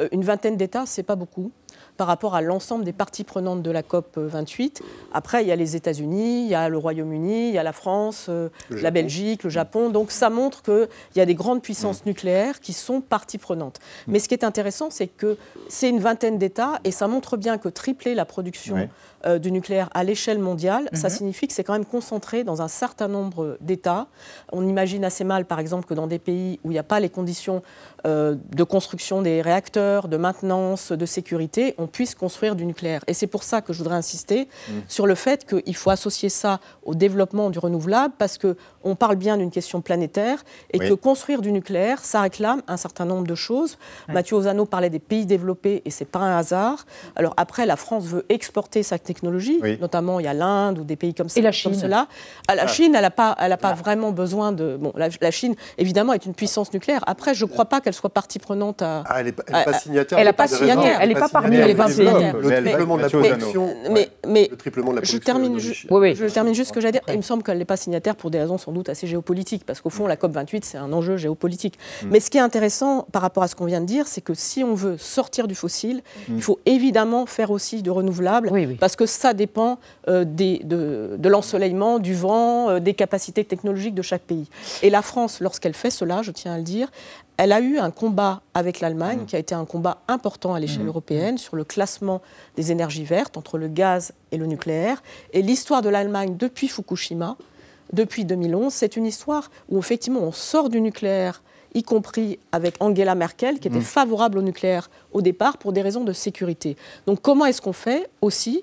[0.00, 1.50] Euh, une vingtaine d'États, ce n'est pas beaucoup
[1.98, 4.82] par rapport à l'ensemble des parties prenantes de la COP 28.
[5.12, 7.72] Après, il y a les États-Unis, il y a le Royaume-Uni, il y a la
[7.72, 8.90] France, euh, la.
[8.90, 9.90] Belgique, le Japon.
[9.90, 13.78] Donc ça montre qu'il y a des grandes puissances nucléaires qui sont parties prenantes.
[14.06, 15.36] Mais ce qui est intéressant, c'est que
[15.68, 18.88] c'est une vingtaine d'États et ça montre bien que tripler la production Ouais.
[19.26, 21.14] euh, du nucléaire à l'échelle mondiale, ça Mhm.
[21.14, 24.08] signifie que c'est quand même concentré dans un certain nombre d'États.
[24.50, 27.08] On imagine assez mal, par exemple, que dans des pays où n'y a pas les
[27.08, 27.62] conditions
[28.04, 33.02] euh, de construction des réacteurs, de maintenance, de sécurité, on puisse construire du nucléaire.
[33.06, 34.72] Et c'est pour ça que je voudrais insister Mm.
[34.88, 39.36] sur le fait qu'il faut associer ça au développement du renouvelable, parce qu'on parle bien
[39.36, 40.88] d'une question planétaire, et Oui.
[40.88, 43.78] que construire du nucléaire, ça réclame un certain nombre de choses.
[44.08, 46.86] Mathieu Ozano parlait des pays développés, et c'est pas un hasard.
[47.14, 50.96] Alors après, la France veut exporter sa technologie, notamment il y a l'Inde ou des
[50.96, 51.74] pays comme, ça, la comme Chine.
[51.74, 52.08] cela.
[52.48, 52.66] Ah, la Ah.
[52.66, 54.76] Chine, elle n'a pas, elle a pas vraiment besoin de...
[54.80, 57.02] Bon, la, la Chine, évidemment, est une puissance nucléaire.
[57.06, 59.02] Après, je ne crois pas qu'elle soit partie prenante à...
[59.08, 60.18] Ah, elle n'est pas, signataire.
[60.18, 60.98] Elle n'est pas signataire.
[61.00, 62.06] Elle est pas parmi les 20 pays.
[62.06, 63.74] Le triplement de la production.
[63.90, 67.02] Mais, mais Le triplement de la je termine, je termine juste ce que j'allais dire.
[67.08, 69.80] Il me semble qu'elle n'est pas signataire pour des raisons sans doute assez géopolitiques, parce
[69.80, 71.78] qu'au fond, la COP28, c'est un enjeu géopolitique.
[72.02, 72.06] Mm.
[72.10, 74.34] Mais ce qui est intéressant par rapport à ce qu'on vient de dire, c'est que
[74.34, 76.36] si on veut sortir du fossile, Mm.
[76.36, 81.28] il faut évidemment faire aussi de renouvelables, parce que ça dépend euh, des- de, de
[81.28, 84.48] l'ensoleillement, du vent, euh, des capacités technologiques de chaque pays.
[84.82, 86.88] Et la France, lorsqu'elle fait cela, je tiens à le dire,
[87.36, 89.26] elle a eu un combat avec l'Allemagne, Mm.
[89.26, 92.20] qui a été un combat important à l'échelle européenne, sur le classement
[92.56, 95.02] des énergies vertes entre le gaz et le nucléaire.
[95.32, 97.36] Et l'histoire de l'Allemagne depuis Fukushima,
[97.92, 101.42] depuis 2011, c'est une histoire où effectivement on sort du nucléaire
[101.74, 103.82] y compris avec Angela Merkel, qui était Mm.
[103.82, 106.76] favorable au nucléaire au départ pour des raisons de sécurité.
[107.06, 108.62] Donc comment est-ce qu'on fait aussi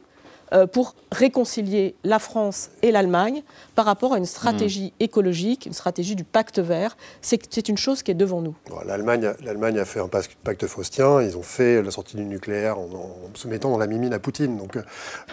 [0.72, 3.44] pour réconcilier la France et l'Allemagne
[3.76, 8.12] par rapport à une stratégie écologique, une stratégie du pacte vert C'est une chose qui
[8.12, 8.56] est devant nous.
[8.70, 11.22] Bon, L'Allemagne, a fait un pacte faustien.
[11.22, 14.20] Ils ont fait la sortie du nucléaire en, en se mettant dans la mimine à
[14.20, 14.58] Poutine.
[14.58, 14.82] Donc euh,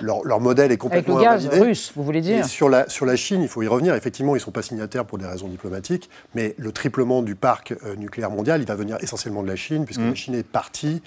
[0.01, 1.65] leur, leur modèle est Avec complètement le gaz invalidé.
[1.67, 3.95] russe, vous voulez dire Et sur la, sur la Chine, il faut y revenir.
[3.95, 7.75] Effectivement, ils ne sont pas signataires pour des raisons diplomatiques, mais le triplement du parc
[7.85, 11.03] euh, nucléaire mondial, il va venir essentiellement de la Chine, puisque la Chine est partie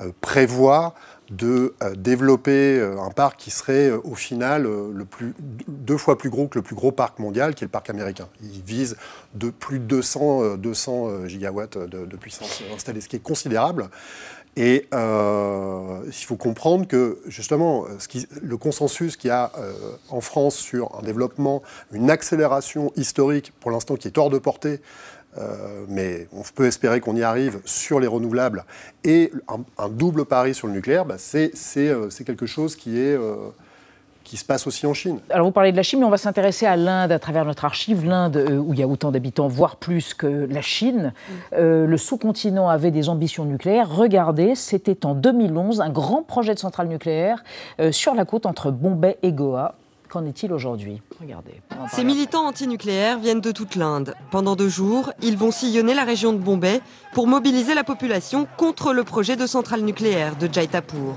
[0.00, 0.94] euh, prévoir
[1.30, 5.06] de euh, développer euh, un parc qui serait euh, au final le
[5.68, 8.28] deux fois plus gros que le plus gros parc mondial, qui est le parc américain.
[8.42, 8.96] Il vise
[9.34, 13.90] de plus de 200, euh, 200 euh, gigawatts de, puissance installée, ce qui est considérable.
[14.56, 17.84] Et il faut comprendre que justement,
[18.42, 19.52] le consensus qu'il y a
[20.08, 21.62] en France sur un développement,
[21.92, 24.80] une accélération historique, pour l'instant qui est hors de portée,
[25.36, 28.64] euh, mais on peut espérer qu'on y arrive sur les renouvelables,
[29.04, 32.76] et un, un double pari sur le nucléaire, bah, c'est c'est, euh, c'est quelque chose
[32.76, 33.50] qui, est, euh,
[34.28, 35.20] qui se passe aussi en Chine.
[35.30, 37.64] Alors vous parlez de la Chine, mais on va s'intéresser à l'Inde à travers notre
[37.64, 38.04] archive.
[38.04, 41.14] L'Inde, euh, où il y a autant d'habitants, voire plus que la Chine.
[41.54, 43.88] Euh, le sous-continent avait des ambitions nucléaires.
[43.88, 47.42] Regardez, c'était en 2011 un grand projet de centrale nucléaire
[47.80, 49.76] euh, sur la côte entre Bombay et Goa.
[50.08, 51.02] Qu'en est-il aujourd'hui?
[51.20, 51.60] Regardez.
[51.92, 54.14] Ces militants antinucléaires viennent de toute l'Inde.
[54.30, 56.80] Pendant deux jours, ils vont sillonner la région de Bombay
[57.12, 61.14] pour mobiliser la population contre le projet de centrale nucléaire de Jaitapur.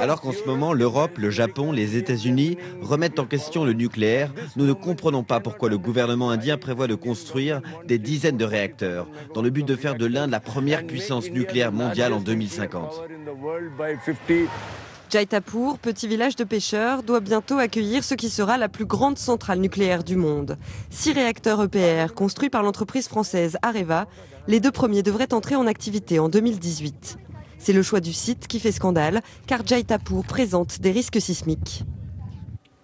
[0.00, 4.66] Alors qu'en ce moment, l'Europe, le Japon, les États-Unis remettent en question le nucléaire, nous
[4.66, 9.42] ne comprenons pas pourquoi le gouvernement indien prévoit de construire des dizaines de réacteurs, dans
[9.42, 13.02] le but de faire de l'Inde la première puissance nucléaire mondiale en 2050.
[15.10, 19.58] Jaitapur, petit village de pêcheurs, doit bientôt accueillir ce qui sera la plus grande centrale
[19.58, 20.56] nucléaire du monde.
[20.88, 24.06] Six réacteurs EPR construits par l'entreprise française Areva,
[24.46, 27.18] les deux premiers devraient entrer en activité en 2018.
[27.58, 31.82] C'est le choix du site qui fait scandale, car Jaitapur présente des risques sismiques.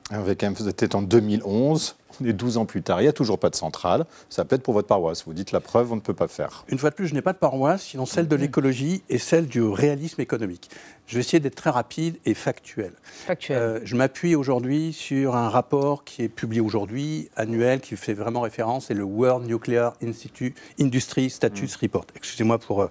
[0.08, 3.56] C'était en 2011, on est 12 ans plus tard, il n'y a toujours pas de
[3.56, 4.06] centrale.
[4.30, 5.24] Ça peut être pour votre paroisse.
[5.26, 6.64] Vous dites la preuve, on ne peut pas faire.
[6.68, 9.46] Une fois de plus, je n'ai pas de paroisse, sinon celle de l'écologie et celle
[9.46, 10.70] du réalisme économique.
[11.06, 12.92] Je vais essayer d'être très rapide et factuel.
[13.26, 13.58] Factuel.
[13.58, 18.42] Euh, je m'appuie aujourd'hui sur un rapport qui est publié aujourd'hui, annuel, qui fait vraiment
[18.42, 22.06] référence, c'est le World Nuclear Institute Industry Status Report.
[22.14, 22.90] Excusez-moi pour euh,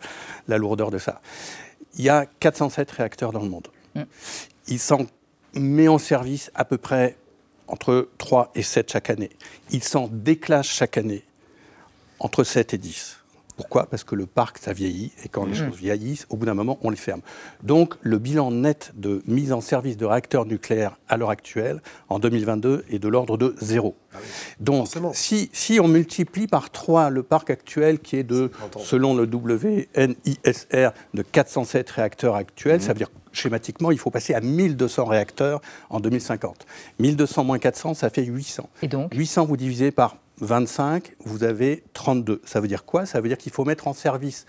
[0.50, 1.22] la lourdeur de ça.
[1.98, 3.70] Il y a 407 réacteurs dans le monde.
[4.68, 5.06] Ils s'en
[5.56, 7.18] met en service à peu près
[7.68, 9.32] entre 3 et 7 chaque année.
[9.72, 11.24] Ils s'en déclassent chaque année
[12.20, 13.18] entre 7 et 10.
[13.58, 13.86] Pourquoi?
[13.90, 15.70] Parce que le parc, ça vieillit, et quand les Mhm.
[15.70, 17.22] choses vieillissent, au bout d'un moment, on les ferme.
[17.64, 22.20] Donc, le bilan net de mise en service de réacteurs nucléaires à l'heure actuelle, en
[22.20, 23.96] 2022, est de l'ordre de zéro.
[24.60, 29.26] Donc, si, si on multiplie par 3 le parc actuel, qui est de, selon le
[29.26, 35.62] WNISR, de 407 réacteurs actuels, ça veut dire schématiquement, il faut passer à 1200 réacteurs
[35.90, 36.66] en 2050.
[37.00, 38.70] 1200 moins 400, ça fait 800.
[38.82, 39.14] Et donc?
[39.14, 42.42] 800, vous divisez par 25, vous avez 32.
[42.46, 43.06] Ça veut dire quoi?
[43.06, 44.46] Ça veut dire qu'il faut mettre en service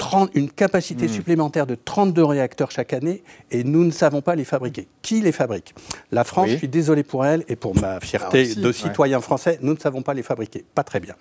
[0.00, 1.08] 30 une capacité Hmm.
[1.10, 4.88] supplémentaire de 32 réacteurs chaque année et nous ne savons pas les fabriquer.
[5.02, 5.74] Qui les fabrique?
[6.10, 6.52] La France, Oui.
[6.54, 8.72] je suis désolé pour elle et pour ma fierté Russie, de ouais.
[8.72, 10.64] citoyen français, nous ne savons pas les fabriquer.
[10.74, 11.14] Pas très bien.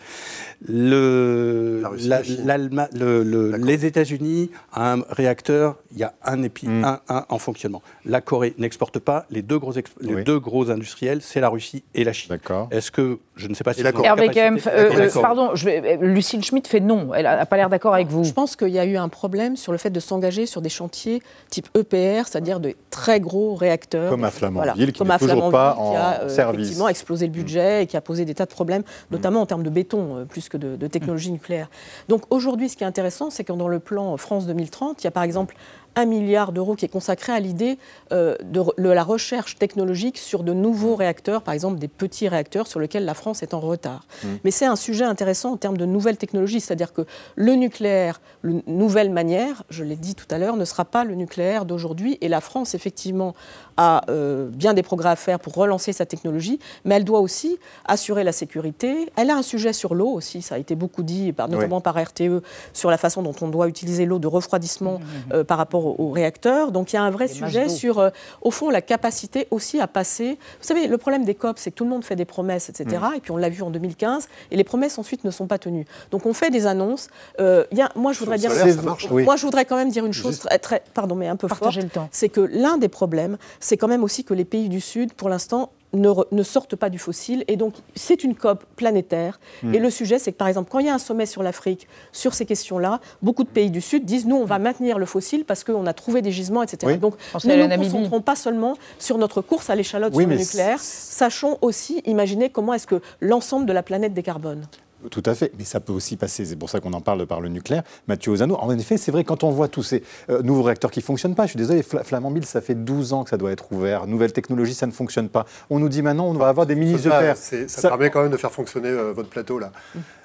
[0.67, 2.37] Le, La Russie, la- la Chine.
[2.45, 6.83] l'Allema- le- le- les États-Unis, un réacteur, il y a un épi, Mm.
[6.85, 7.81] un, un en fonctionnement.
[8.05, 9.25] La Corée n'exporte pas.
[9.29, 10.23] Les deux gros, exp- les Oui.
[10.23, 12.29] deux gros industriels, c'est la Russie et la Chine.
[12.29, 12.67] D'accord.
[12.71, 14.07] Est-ce que je ne sais pas si la ils ont Corée.
[14.07, 17.13] la Hervé Kempf, capacité- euh, euh, pardon, je vais- euh, Lucille Schmitt fait non.
[17.13, 18.23] Elle n'a pas l'air d'accord avec vous.
[18.23, 20.69] Je pense qu'il y a eu un problème sur le fait de s'engager sur des
[20.69, 24.11] chantiers type EPR, c'est-à-dire de très gros réacteurs.
[24.11, 26.61] Comme à Flamanville, qui comme à toujours pas qui a en euh, service.
[26.61, 29.63] effectivement explosé le budget et qui a posé des tas de problèmes, notamment en termes
[29.63, 31.69] de béton, euh, plus que de, de technologie nucléaire.
[32.07, 35.07] Donc aujourd'hui, ce qui est intéressant, c'est que dans le plan France 2030, il y
[35.07, 35.55] a par exemple
[35.95, 37.77] un milliard d'euros qui est consacré à l'idée
[38.11, 42.79] euh, de, la recherche technologique sur de nouveaux réacteurs, par exemple des petits réacteurs sur
[42.79, 44.05] lesquels la France est en retard.
[44.43, 48.61] Mais c'est un sujet intéressant en termes de nouvelles technologies, c'est-à-dire que le nucléaire, une
[48.67, 52.17] nouvelle manière, je l'ai dit tout à l'heure, ne sera pas le nucléaire d'aujourd'hui.
[52.21, 53.33] Et la France, effectivement,
[53.77, 57.57] a euh, bien des progrès à faire pour relancer sa technologie, mais elle doit aussi
[57.85, 59.09] assurer la sécurité.
[59.15, 62.41] Elle a un sujet sur l'eau aussi, ça a été beaucoup dit, notamment par RTE,
[62.73, 64.99] sur la façon dont on doit utiliser l'eau de refroidissement
[65.33, 66.71] euh, par rapport aux, aux réacteurs.
[66.71, 68.09] Donc il y a un vrai Les sujet sur, euh,
[68.41, 70.37] au fond, la capacité aussi à passer.
[70.59, 73.01] Vous savez, le problème des COP, c'est que tout le monde fait des promesses, etc.
[73.15, 75.85] Et puis on l'a vu en 2015, et les promesses ensuite ne sont pas tenues.
[76.11, 77.07] Donc on fait des annonces.
[77.39, 79.07] Euh, il y a- moi, je voudrais Sur dire, le solaire, ça marche.
[79.11, 79.23] Oui.
[79.23, 81.61] moi, je voudrais quand même dire une chose très, très- pardon, mais un peu forte
[81.61, 82.07] Partagez le temps.
[82.11, 85.29] c'est que l'un des problèmes, c'est quand même aussi que les pays du Sud, pour
[85.29, 87.43] l'instant, ne, re- ne sortent pas du fossile.
[87.47, 89.39] Et donc, c'est une COP planétaire.
[89.63, 89.73] Hmm.
[89.73, 91.87] Et le sujet, c'est que, par exemple, quand il y a un sommet sur l'Afrique,
[92.11, 95.45] sur ces questions-là, beaucoup de pays du Sud disent, nous, on va maintenir le fossile
[95.45, 96.77] parce qu'on a trouvé des gisements, etc.
[96.93, 96.97] Oui.
[96.97, 100.37] Donc, nous ne nous concentrons pas seulement sur notre course à l'échalote Oui, sur le
[100.37, 100.79] nucléaire.
[100.79, 104.65] Sachons aussi imaginer comment est-ce que l'ensemble de la planète décarbone.
[105.09, 107.39] Tout à fait, mais ça peut aussi passer, c'est pour ça qu'on en parle par
[107.41, 107.83] le nucléaire.
[108.07, 110.99] Mathieu Ozano, en effet, c'est vrai, quand on voit tous ces euh, nouveaux réacteurs qui
[110.99, 113.51] ne fonctionnent pas, je suis désolé, Fla- Flamanville, ça fait 12 ans que ça doit
[113.51, 115.45] être ouvert, nouvelle technologie, ça ne fonctionne pas.
[115.69, 118.31] On nous dit maintenant, on va avoir des mini Ça, ça, Ça- permet quand même
[118.31, 119.71] de faire fonctionner euh, votre plateau là.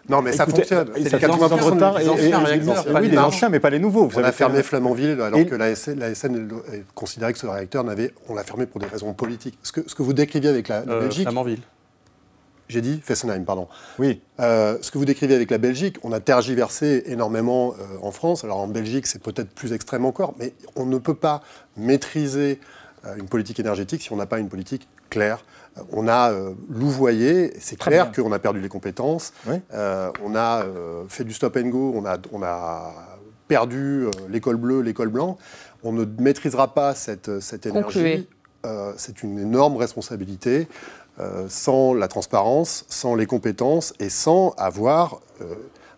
[0.09, 0.89] Non, mais ça fonctionne.
[0.95, 2.85] C'est les fait 12 ans de 80% retard, et- anciens et- réacteurs.
[3.01, 4.07] oui, les anciens, mais pas les nouveaux.
[4.09, 6.09] Vous On a fermé Flamanville alors Et- que la SN, la
[6.95, 8.13] considérait que ce réacteur n'avait.
[8.29, 9.59] On l'a fermé pour des raisons politiques.
[9.63, 11.23] Ce que, ce que vous décriviez avec la, la Euh, Belgique.
[11.23, 11.61] Flamanville.
[12.69, 13.69] J'ai dit Fessenheim, pardon.
[13.99, 14.23] Oui.
[14.41, 18.43] Euh, ce que vous décrivez avec la Belgique, on a tergiversé énormément euh, en France.
[18.43, 21.43] Alors en Belgique, c'est peut-être plus extrême encore, mais on ne peut pas
[21.77, 22.61] maîtriser
[23.05, 25.45] euh, une politique énergétique si on n'a pas une politique claire.
[25.77, 29.35] Euh, on a euh, louvoyé, c'est clair qu'on a perdu les compétences.
[29.47, 29.57] Oui.
[29.75, 32.95] Euh, on a euh, fait du stop and go, on a, on a
[33.47, 35.37] perdu euh, l'école bleue, l'école blanc.
[35.83, 38.27] On ne maîtrisera pas cette, cette énergie.
[38.65, 40.67] Euh, c'est une énorme responsabilité.
[41.21, 45.45] Euh, sans la transparence, sans les compétences et sans avoir euh,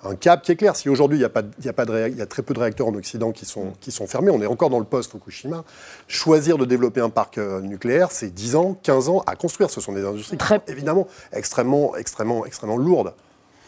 [0.05, 0.77] un cap qui est clair.
[0.77, 2.23] Si aujourd'hui il y, a pas de- il y a pas de réa- il y
[2.23, 4.71] a très peu de réacteurs en Occident qui sont, qui sont fermés, on est encore
[4.71, 5.65] dans le post-Fukushima,
[6.07, 9.71] choisir de développer un parc euh, nucléaire, c'est 10 ans, 15 ans à construire.
[9.71, 13.15] Ce sont des industries qui sont évidemment extrêmement, extrêmement, extrêmement lourdes.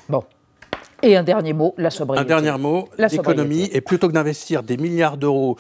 [0.09, 0.23] Bon.
[1.03, 2.25] Et un dernier mot, la sobriété.
[2.25, 5.57] Un dernier mot, l'économie, et plutôt que d'investir des milliards d'euros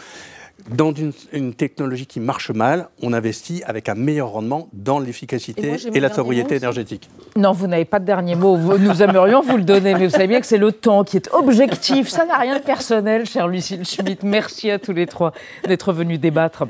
[0.75, 5.07] dans une, une technologie qui marche mal, on investit avec un meilleur rendement dans Et
[5.07, 7.09] l'efficacité moi, et, la sobriété énergétique.
[7.37, 8.57] Non, vous n'avez pas de dernier mot.
[8.57, 11.29] Nous aimerions vous le donner, mais vous savez bien que c'est le temps qui est
[11.33, 12.09] objectif.
[12.09, 14.23] Ça n'a rien de personnel, cher Lucille Schmitt.
[14.23, 15.33] Merci à tous les trois
[15.67, 16.65] d'être venus débattre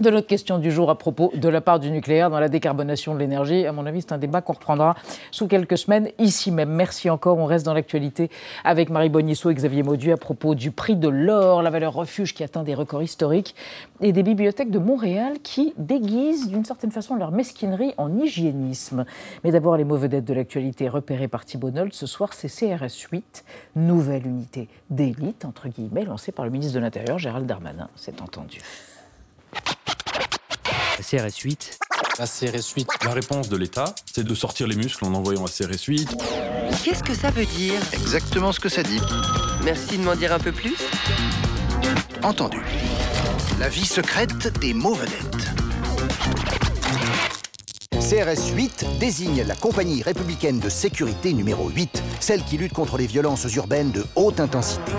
[0.00, 3.14] de notre question du jour à propos de la part du nucléaire dans la décarbonation
[3.14, 3.66] de l'énergie.
[3.66, 4.94] À mon avis, c'est un débat qu'on reprendra
[5.30, 6.70] sous quelques semaines ici même.
[6.70, 7.38] Merci encore.
[7.38, 8.30] On reste dans l'actualité
[8.64, 12.34] avec Marie Bonisso et Xavier Maudu à propos du prix de l'or, la valeur refuge
[12.34, 13.29] qui atteint des records historiques,
[14.00, 19.04] et des bibliothèques de Montréal qui déguisent d'une certaine façon leur mesquinerie en hygiénisme.
[19.44, 21.94] Mais d'abord, les mots vedettes de l'actualité repérées par Thibault Nolte.
[21.94, 23.44] Ce soir, c'est CRS 8,
[23.76, 27.88] nouvelle unité d'élite, entre guillemets, lancée par le ministre de l'Intérieur, Gérald Darmanin.
[27.96, 28.60] C'est entendu.
[29.52, 31.78] La CRS 8.
[32.18, 32.88] La CRS 8.
[33.04, 36.16] La réponse de l'État, c'est de sortir les muscles en envoyant la CRS 8.
[36.84, 37.80] Qu'est-ce que ça veut dire?
[37.92, 39.00] Exactement ce que ça dit.
[39.64, 40.76] Merci de m'en dire un peu plus.
[42.22, 42.60] Entendu.
[43.60, 45.69] La vie secrète des mots vedettes.
[48.00, 53.06] CRS 8 désigne la compagnie républicaine de sécurité numéro 8, celle qui lutte contre les
[53.06, 54.92] violences urbaines de haute intensité.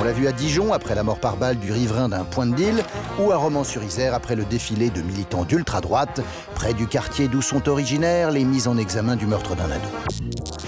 [0.00, 2.56] On l'a vu à Dijon après la mort par balle du riverain d'un point de
[2.56, 2.82] deal,
[3.20, 6.22] ou à Romans-sur-Isère après le défilé de militants d'ultra-droite,
[6.56, 9.88] près du quartier d'où sont originaires les mises en examen du meurtre d'un ado.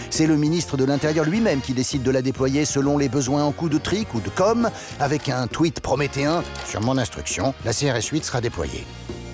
[0.08, 3.50] C'est le ministre de l'Intérieur lui-même qui décide de la déployer selon les besoins en
[3.50, 4.70] coup de trick ou de com,
[5.00, 6.44] avec un tweet prométhéen.
[6.68, 8.86] Sur mon instruction, la CRS 8 sera déployée.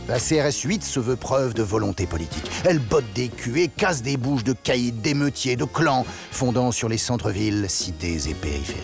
[0.08, 2.50] La CRS 8 se veut preuve de volonté politique.
[2.64, 6.88] Elle botte des culs et casse des bouches de caïds, d'émeutiers, de clans, fondant sur
[6.88, 8.80] les centres-villes, cités et périphéries.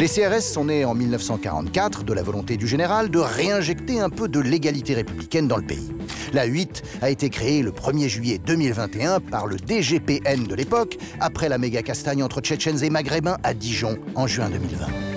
[0.00, 4.26] Les CRS sont nés en 1944 de la volonté du général de réinjecter un peu
[4.26, 5.92] de l'égalité républicaine dans le pays.
[6.32, 11.48] La 8 a été créée le 1er juillet 2021 par le DGPN de l'époque, après
[11.48, 15.13] la méga castagne entre Tchétchènes et Maghrébins à Dijon en juin 2020.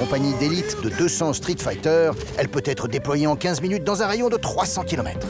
[0.00, 4.06] Compagnie d'élite de 200 Street Fighter, elle peut être déployée en 15 minutes dans un
[4.06, 5.26] rayon de 300 km.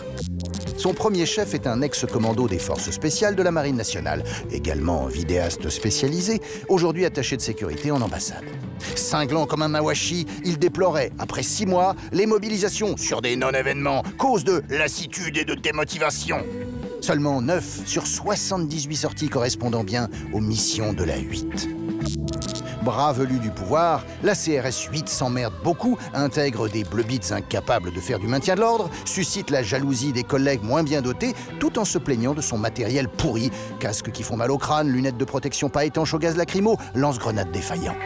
[0.77, 5.69] Son premier chef est un ex-commando des forces spéciales de la Marine nationale, également vidéaste
[5.71, 8.45] spécialisé, aujourd'hui attaché de sécurité en ambassade.
[8.95, 14.45] Cinglant comme un mawashi, il déplorait, après six mois, les mobilisations sur des non-événements, cause
[14.45, 16.47] de lassitude et de démotivation.
[17.01, 21.69] Seulement 9 sur 78 sorties correspondant bien aux missions de la 8.
[22.83, 28.19] Bras velu du pouvoir, la CRS 8 s'emmerde beaucoup, intègre des bleubits incapables de faire
[28.19, 31.99] du maintien de l'ordre, suscite la jalousie des collègues moins bien dotés, tout en se
[31.99, 33.51] plaignant de son matériel pourri,
[33.81, 37.51] casques qui font mal au crâne, lunettes de protection pas étanches au gaz lacrymo, lance-grenades
[37.53, 37.97] défaillants.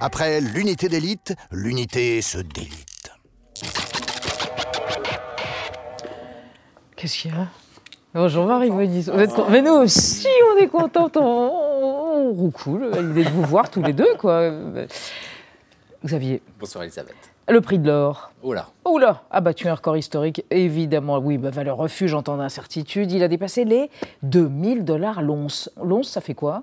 [0.00, 3.10] Après l'unité d'élite, l'unité se délite.
[6.96, 7.46] Qu'est-ce qu'il y a?
[8.14, 11.50] Bonjour Marie con- Mais nous aussi, on est contente, on,
[12.32, 14.50] roucoule à l'idée de vous voir tous les deux, quoi.
[16.04, 17.14] Xavier, Bonsoir Elisabeth.
[17.48, 18.30] le prix de l'or.
[18.42, 18.68] Oula.
[18.84, 21.18] Oula, a battu un record historique, évidemment.
[21.18, 23.10] Oui, bah, valeur refuge en temps d'incertitude.
[23.10, 23.90] Il a dépassé les
[24.22, 25.70] 2000 dollars l'once.
[25.82, 26.62] L'once, ça fait quoi?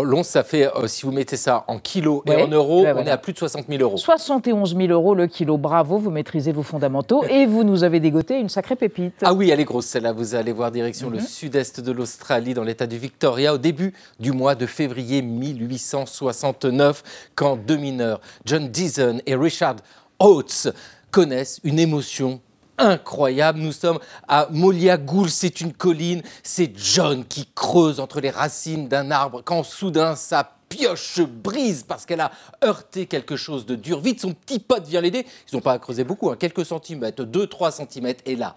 [0.00, 2.40] L'once, ça fait, euh, si vous mettez ça en kilos Ouais.
[2.40, 3.02] et en euros, on voilà.
[3.02, 3.98] est à plus de 60 000 euros.
[3.98, 5.58] 71 000 euros le kilo.
[5.58, 9.16] Bravo, vous maîtrisez vos fondamentaux et vous nous avez dégoté une sacrée pépite.
[9.22, 10.12] Ah oui, elle est grosse celle-là.
[10.12, 11.26] Vous allez voir direction le Mhm.
[11.26, 17.02] sud-est de l'Australie, dans l'état du Victoria, au début du mois de février 1869,
[17.34, 19.76] quand deux mineurs, John Deason et Richard
[20.20, 20.68] Oates,
[21.10, 22.40] connaissent une émotion
[22.82, 23.60] incroyable.
[23.60, 26.22] Nous sommes à Moliagoul, c'est une colline.
[26.42, 31.84] C'est John qui creuse entre les racines d'un arbre quand soudain sa pioche se brise
[31.86, 32.32] parce qu'elle a
[32.64, 34.00] heurté quelque chose de dur.
[34.00, 35.26] Vite, son petit pote vient l'aider.
[35.50, 38.22] Ils n'ont pas à creuser beaucoup, hein, quelques centimètres, 2-3 centimètres.
[38.26, 38.54] Et là,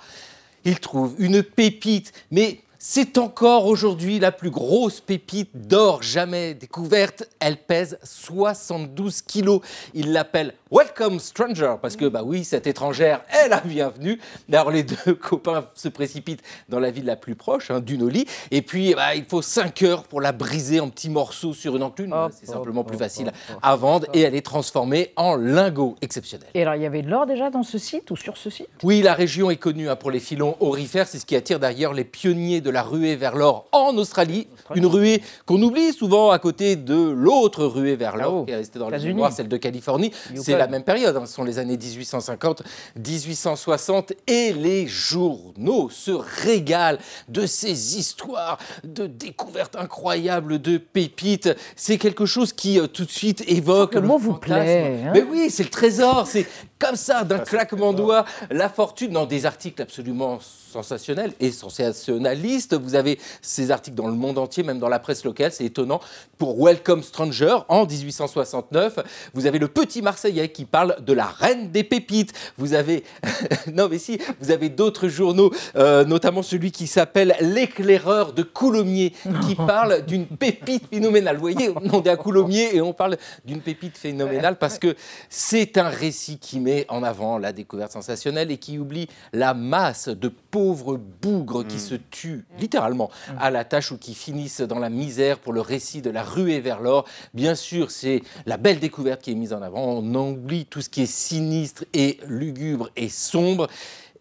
[0.63, 7.27] il trouve une pépite, mais c'est encore aujourd'hui la plus grosse pépite d'or jamais découverte.
[7.39, 9.61] Elle pèse 72 kilos.
[9.93, 14.19] Il l'appelle Welcome Stranger, parce que, bah oui, cette étrangère est la bienvenue.
[14.51, 18.25] Alors, les deux copains se précipitent dans la ville la plus proche, hein, d'Unoli.
[18.51, 21.83] Et puis, bah, il faut 5 heures pour la briser en petits morceaux sur une
[21.83, 22.13] enclume.
[22.37, 26.49] c'est simplement plus facile à vendre et elle est transformée en lingot exceptionnel.
[26.53, 28.67] Et alors, il y avait de l'or déjà dans ce site ou sur ce site?
[28.83, 31.07] Oui, la région est connue hein, pour les filons aurifères.
[31.07, 34.49] C'est ce qui attire d'ailleurs les pionniers de la ruée vers l'or en Australie.
[34.75, 38.77] Une ruée qu'on oublie souvent à côté de l'autre ruée vers l'or qui est restée
[38.77, 40.11] dans les mémoires, celle de Californie.
[40.31, 40.43] Yukon.
[40.43, 41.15] C'est la même période.
[41.15, 41.25] hein.
[41.25, 42.63] Ce sont les années 1850,
[42.97, 46.99] 1860 et les journaux se régalent
[47.29, 51.49] de ces histoires de découvertes incroyables de pépites.
[51.75, 55.23] C'est quelque chose qui euh, tout de suite évoque Le mot vous plaît, hein Mais
[55.23, 56.27] oui, c'est le trésor.
[56.27, 56.45] C'est
[56.79, 62.75] comme ça, d'un claquement de doigts, la fortune dans des articles absolument sensationnels et sensationnalistes.
[62.75, 66.01] Vous avez ces articles dans le monde entier, même dans la presse locale, c'est étonnant.
[66.37, 68.99] Pour Welcome Stranger, en 1869,
[69.33, 72.33] vous avez le petit Marseillais qui parle de la reine des pépites.
[72.57, 73.05] Vous avez,
[73.73, 79.13] non mais si, vous avez d'autres journaux, euh, notamment celui qui s'appelle L'éclaireur de Coulommiers,
[79.47, 81.37] qui parle d'une pépite phénoménale.
[81.37, 84.95] Vous voyez, on est à Coulommiers et on parle d'une pépite phénoménale parce que
[85.29, 90.09] c'est un récit qui met en avant la découverte sensationnelle et qui oublie la masse
[90.09, 94.89] de pauvres bougres qui se tuent littéralement à la tâche ou qui finissent dans la
[94.89, 97.05] misère pour le récit de la ruée vers l'or.
[97.33, 99.83] Bien sûr, c'est la belle découverte qui est mise en avant.
[99.83, 103.67] On oublie tout ce qui est sinistre et lugubre et sombre.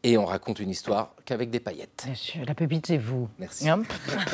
[0.07, 2.03] Et on raconte une histoire qu'avec des paillettes.
[2.05, 3.27] Bien sûr, la pépite, c'est vous.
[3.39, 3.71] Merci.
[3.71, 3.81] Hop.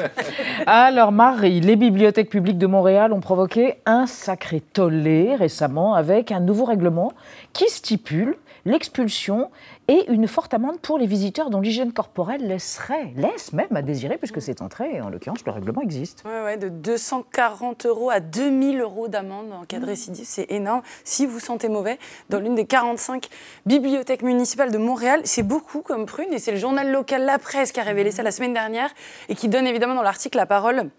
[0.66, 6.40] Alors, Marie, les bibliothèques publiques de Montréal ont provoqué un sacré tollé récemment avec un
[6.40, 7.12] nouveau règlement
[7.52, 8.36] qui stipule
[8.70, 9.50] l'expulsion
[9.88, 14.16] et une forte amende pour les visiteurs dont l'hygiène corporelle laisserait, laisse même à désirer,
[14.16, 16.22] puisque c'est entré, en l'occurrence, le règlement existe.
[16.24, 20.82] Ouais, ouais, de 240 euros à 2000 euros d'amende en cas de récidive, c'est énorme.
[21.04, 21.98] Si vous sentez mauvais,
[22.28, 23.28] dans l'une des 45
[23.66, 27.72] bibliothèques municipales de Montréal, c'est beaucoup comme prune et c'est le journal local La Presse
[27.72, 28.90] qui a révélé ça la semaine dernière
[29.28, 30.90] et qui donne évidemment dans l'article la parole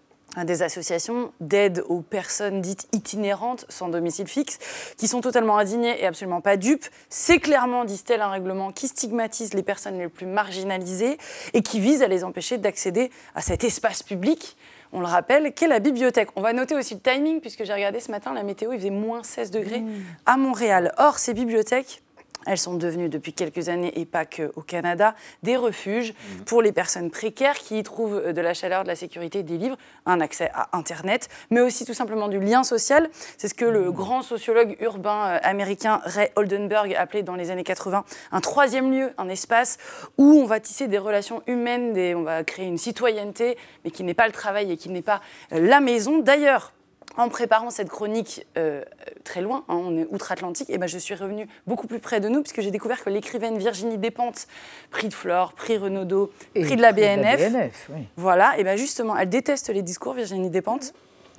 [0.44, 4.58] des associations d'aide aux personnes dites itinérantes sans domicile fixe,
[4.96, 6.86] qui sont totalement indignées et absolument pas dupes.
[7.10, 11.18] C'est clairement, disent-elles, un règlement qui stigmatise les personnes les plus marginalisées
[11.52, 14.56] et qui vise à les empêcher d'accéder à cet espace public
[14.94, 16.28] on le rappelle, qu'est la bibliothèque?
[16.36, 18.90] On va noter aussi le timing, puisque j'ai regardé ce matin, la météo, il faisait
[18.90, 19.82] moins 16 degrés
[20.26, 20.92] à Montréal.
[20.98, 22.02] Or, ces bibliothèques
[22.46, 26.14] elles sont devenues depuis quelques années, et pas qu'au Canada, des refuges
[26.46, 29.76] pour les personnes précaires qui y trouvent de la chaleur, de la sécurité, des livres,
[30.06, 33.08] un accès à Internet, mais aussi tout simplement du lien social.
[33.38, 37.64] C'est ce que le grand sociologue urbain euh, américain Ray Oldenburg appelait dans les années
[37.64, 39.78] 80 un troisième lieu, un espace
[40.18, 44.04] où on va tisser des relations humaines, des- on va créer une citoyenneté, mais qui
[44.04, 45.20] n'est pas le travail et qui n'est pas
[45.52, 46.18] euh, la maison.
[46.18, 46.72] D'ailleurs,
[47.16, 48.82] en préparant cette chronique euh,
[49.24, 52.28] très loin, hein, on est outre-Atlantique, et ben je suis revenue beaucoup plus près de
[52.28, 54.46] nous, puisque j'ai découvert que l'écrivaine Virginie Despentes,
[54.90, 58.06] prix de Flore, prix Renaudot, Et prix de la prix de la BNF, BNF, oui.
[58.16, 60.94] voilà, et ben justement, elle déteste les discours, Virginie Despentes.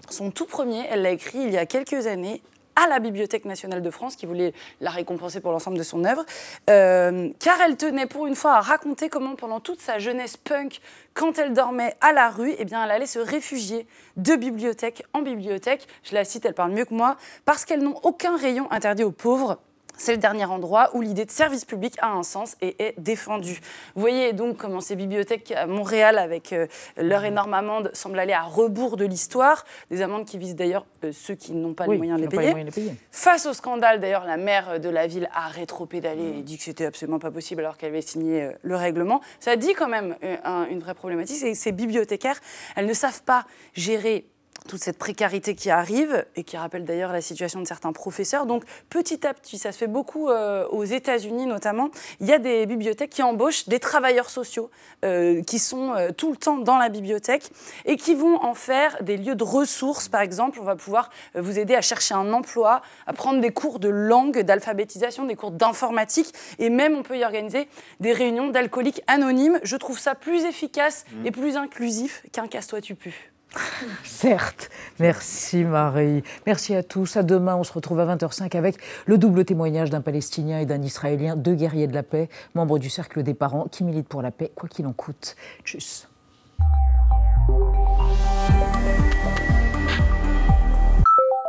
[0.10, 2.42] Son tout premier, elle l'a écrit il y a quelques années
[2.76, 6.26] à la Bibliothèque nationale de France, qui voulait la récompenser pour l'ensemble de son œuvre,
[6.70, 10.80] euh, car elle tenait pour une fois à raconter comment, pendant toute sa jeunesse punk,
[11.14, 15.88] quand elle dormait à la rue, eh elle allait se réfugier de bibliothèque en bibliothèque.
[16.04, 19.12] Je la cite, elle parle mieux que moi, parce qu'elles n'ont aucun rayon interdit aux
[19.12, 19.60] pauvres.
[19.98, 23.60] C'est le dernier endroit où l'idée de service public a un sens et est défendue.
[23.96, 26.68] Vous voyez donc comment ces bibliothèques à Montréal, avec euh,
[26.98, 29.66] leur énorme amende, semblent aller à rebours de l'histoire.
[29.92, 32.30] Des amendes qui visent d'ailleurs euh, ceux qui n'ont pas Oui, les moyens de les
[32.30, 32.50] payer.
[32.52, 32.98] moyens de les payer.
[33.12, 36.86] Face au scandale, d'ailleurs, la maire de la ville a rétropédalé et dit que c'était
[36.86, 39.22] absolument pas possible alors qu'elle avait signé euh, le règlement.
[39.40, 42.40] Ça dit quand même un- une vraie problématique, c'est que ces bibliothécaires,
[42.76, 44.26] elles ne savent pas gérer
[44.68, 48.46] toute cette précarité qui arrive et qui rappelle d'ailleurs la situation de certains professeurs.
[48.46, 51.90] Donc petit à petit, ça se fait beaucoup euh, aux États-Unis notamment,
[52.20, 54.70] il y a des bibliothèques qui embauchent des travailleurs sociaux
[55.04, 57.50] euh, qui sont euh, tout le temps dans la bibliothèque
[57.86, 60.08] et qui vont en faire des lieux de ressources.
[60.08, 63.80] Par exemple, on va pouvoir vous aider à chercher un emploi, à prendre des cours
[63.80, 67.68] de langue, d'alphabétisation, des cours d'informatique et même on peut y organiser
[68.00, 69.60] des réunions d'alcooliques anonymes.
[69.64, 73.33] Je trouve ça plus efficace et plus inclusif qu'un casse-toi tu pues.
[74.04, 74.70] Certes.
[75.00, 76.24] Merci Marie.
[76.46, 77.18] Merci à tous.
[77.18, 80.82] À demain, on se retrouve à 20h05 avec le double témoignage d'un Palestinien et d'un
[80.82, 84.32] Israélien, deux guerriers de la paix, membres du Cercle des parents qui militent pour la
[84.32, 85.36] paix, quoi qu'il en coûte.
[85.64, 86.08] Tchuss.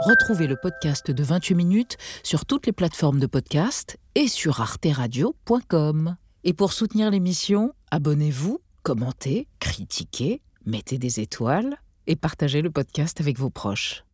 [0.00, 6.16] Retrouvez le podcast de 28 minutes sur toutes les plateformes de podcast et sur arteradio.com.
[6.42, 13.38] Et pour soutenir l'émission, abonnez-vous, commentez, critiquez, mettez des étoiles et partagez le podcast avec
[13.38, 14.04] vos proches.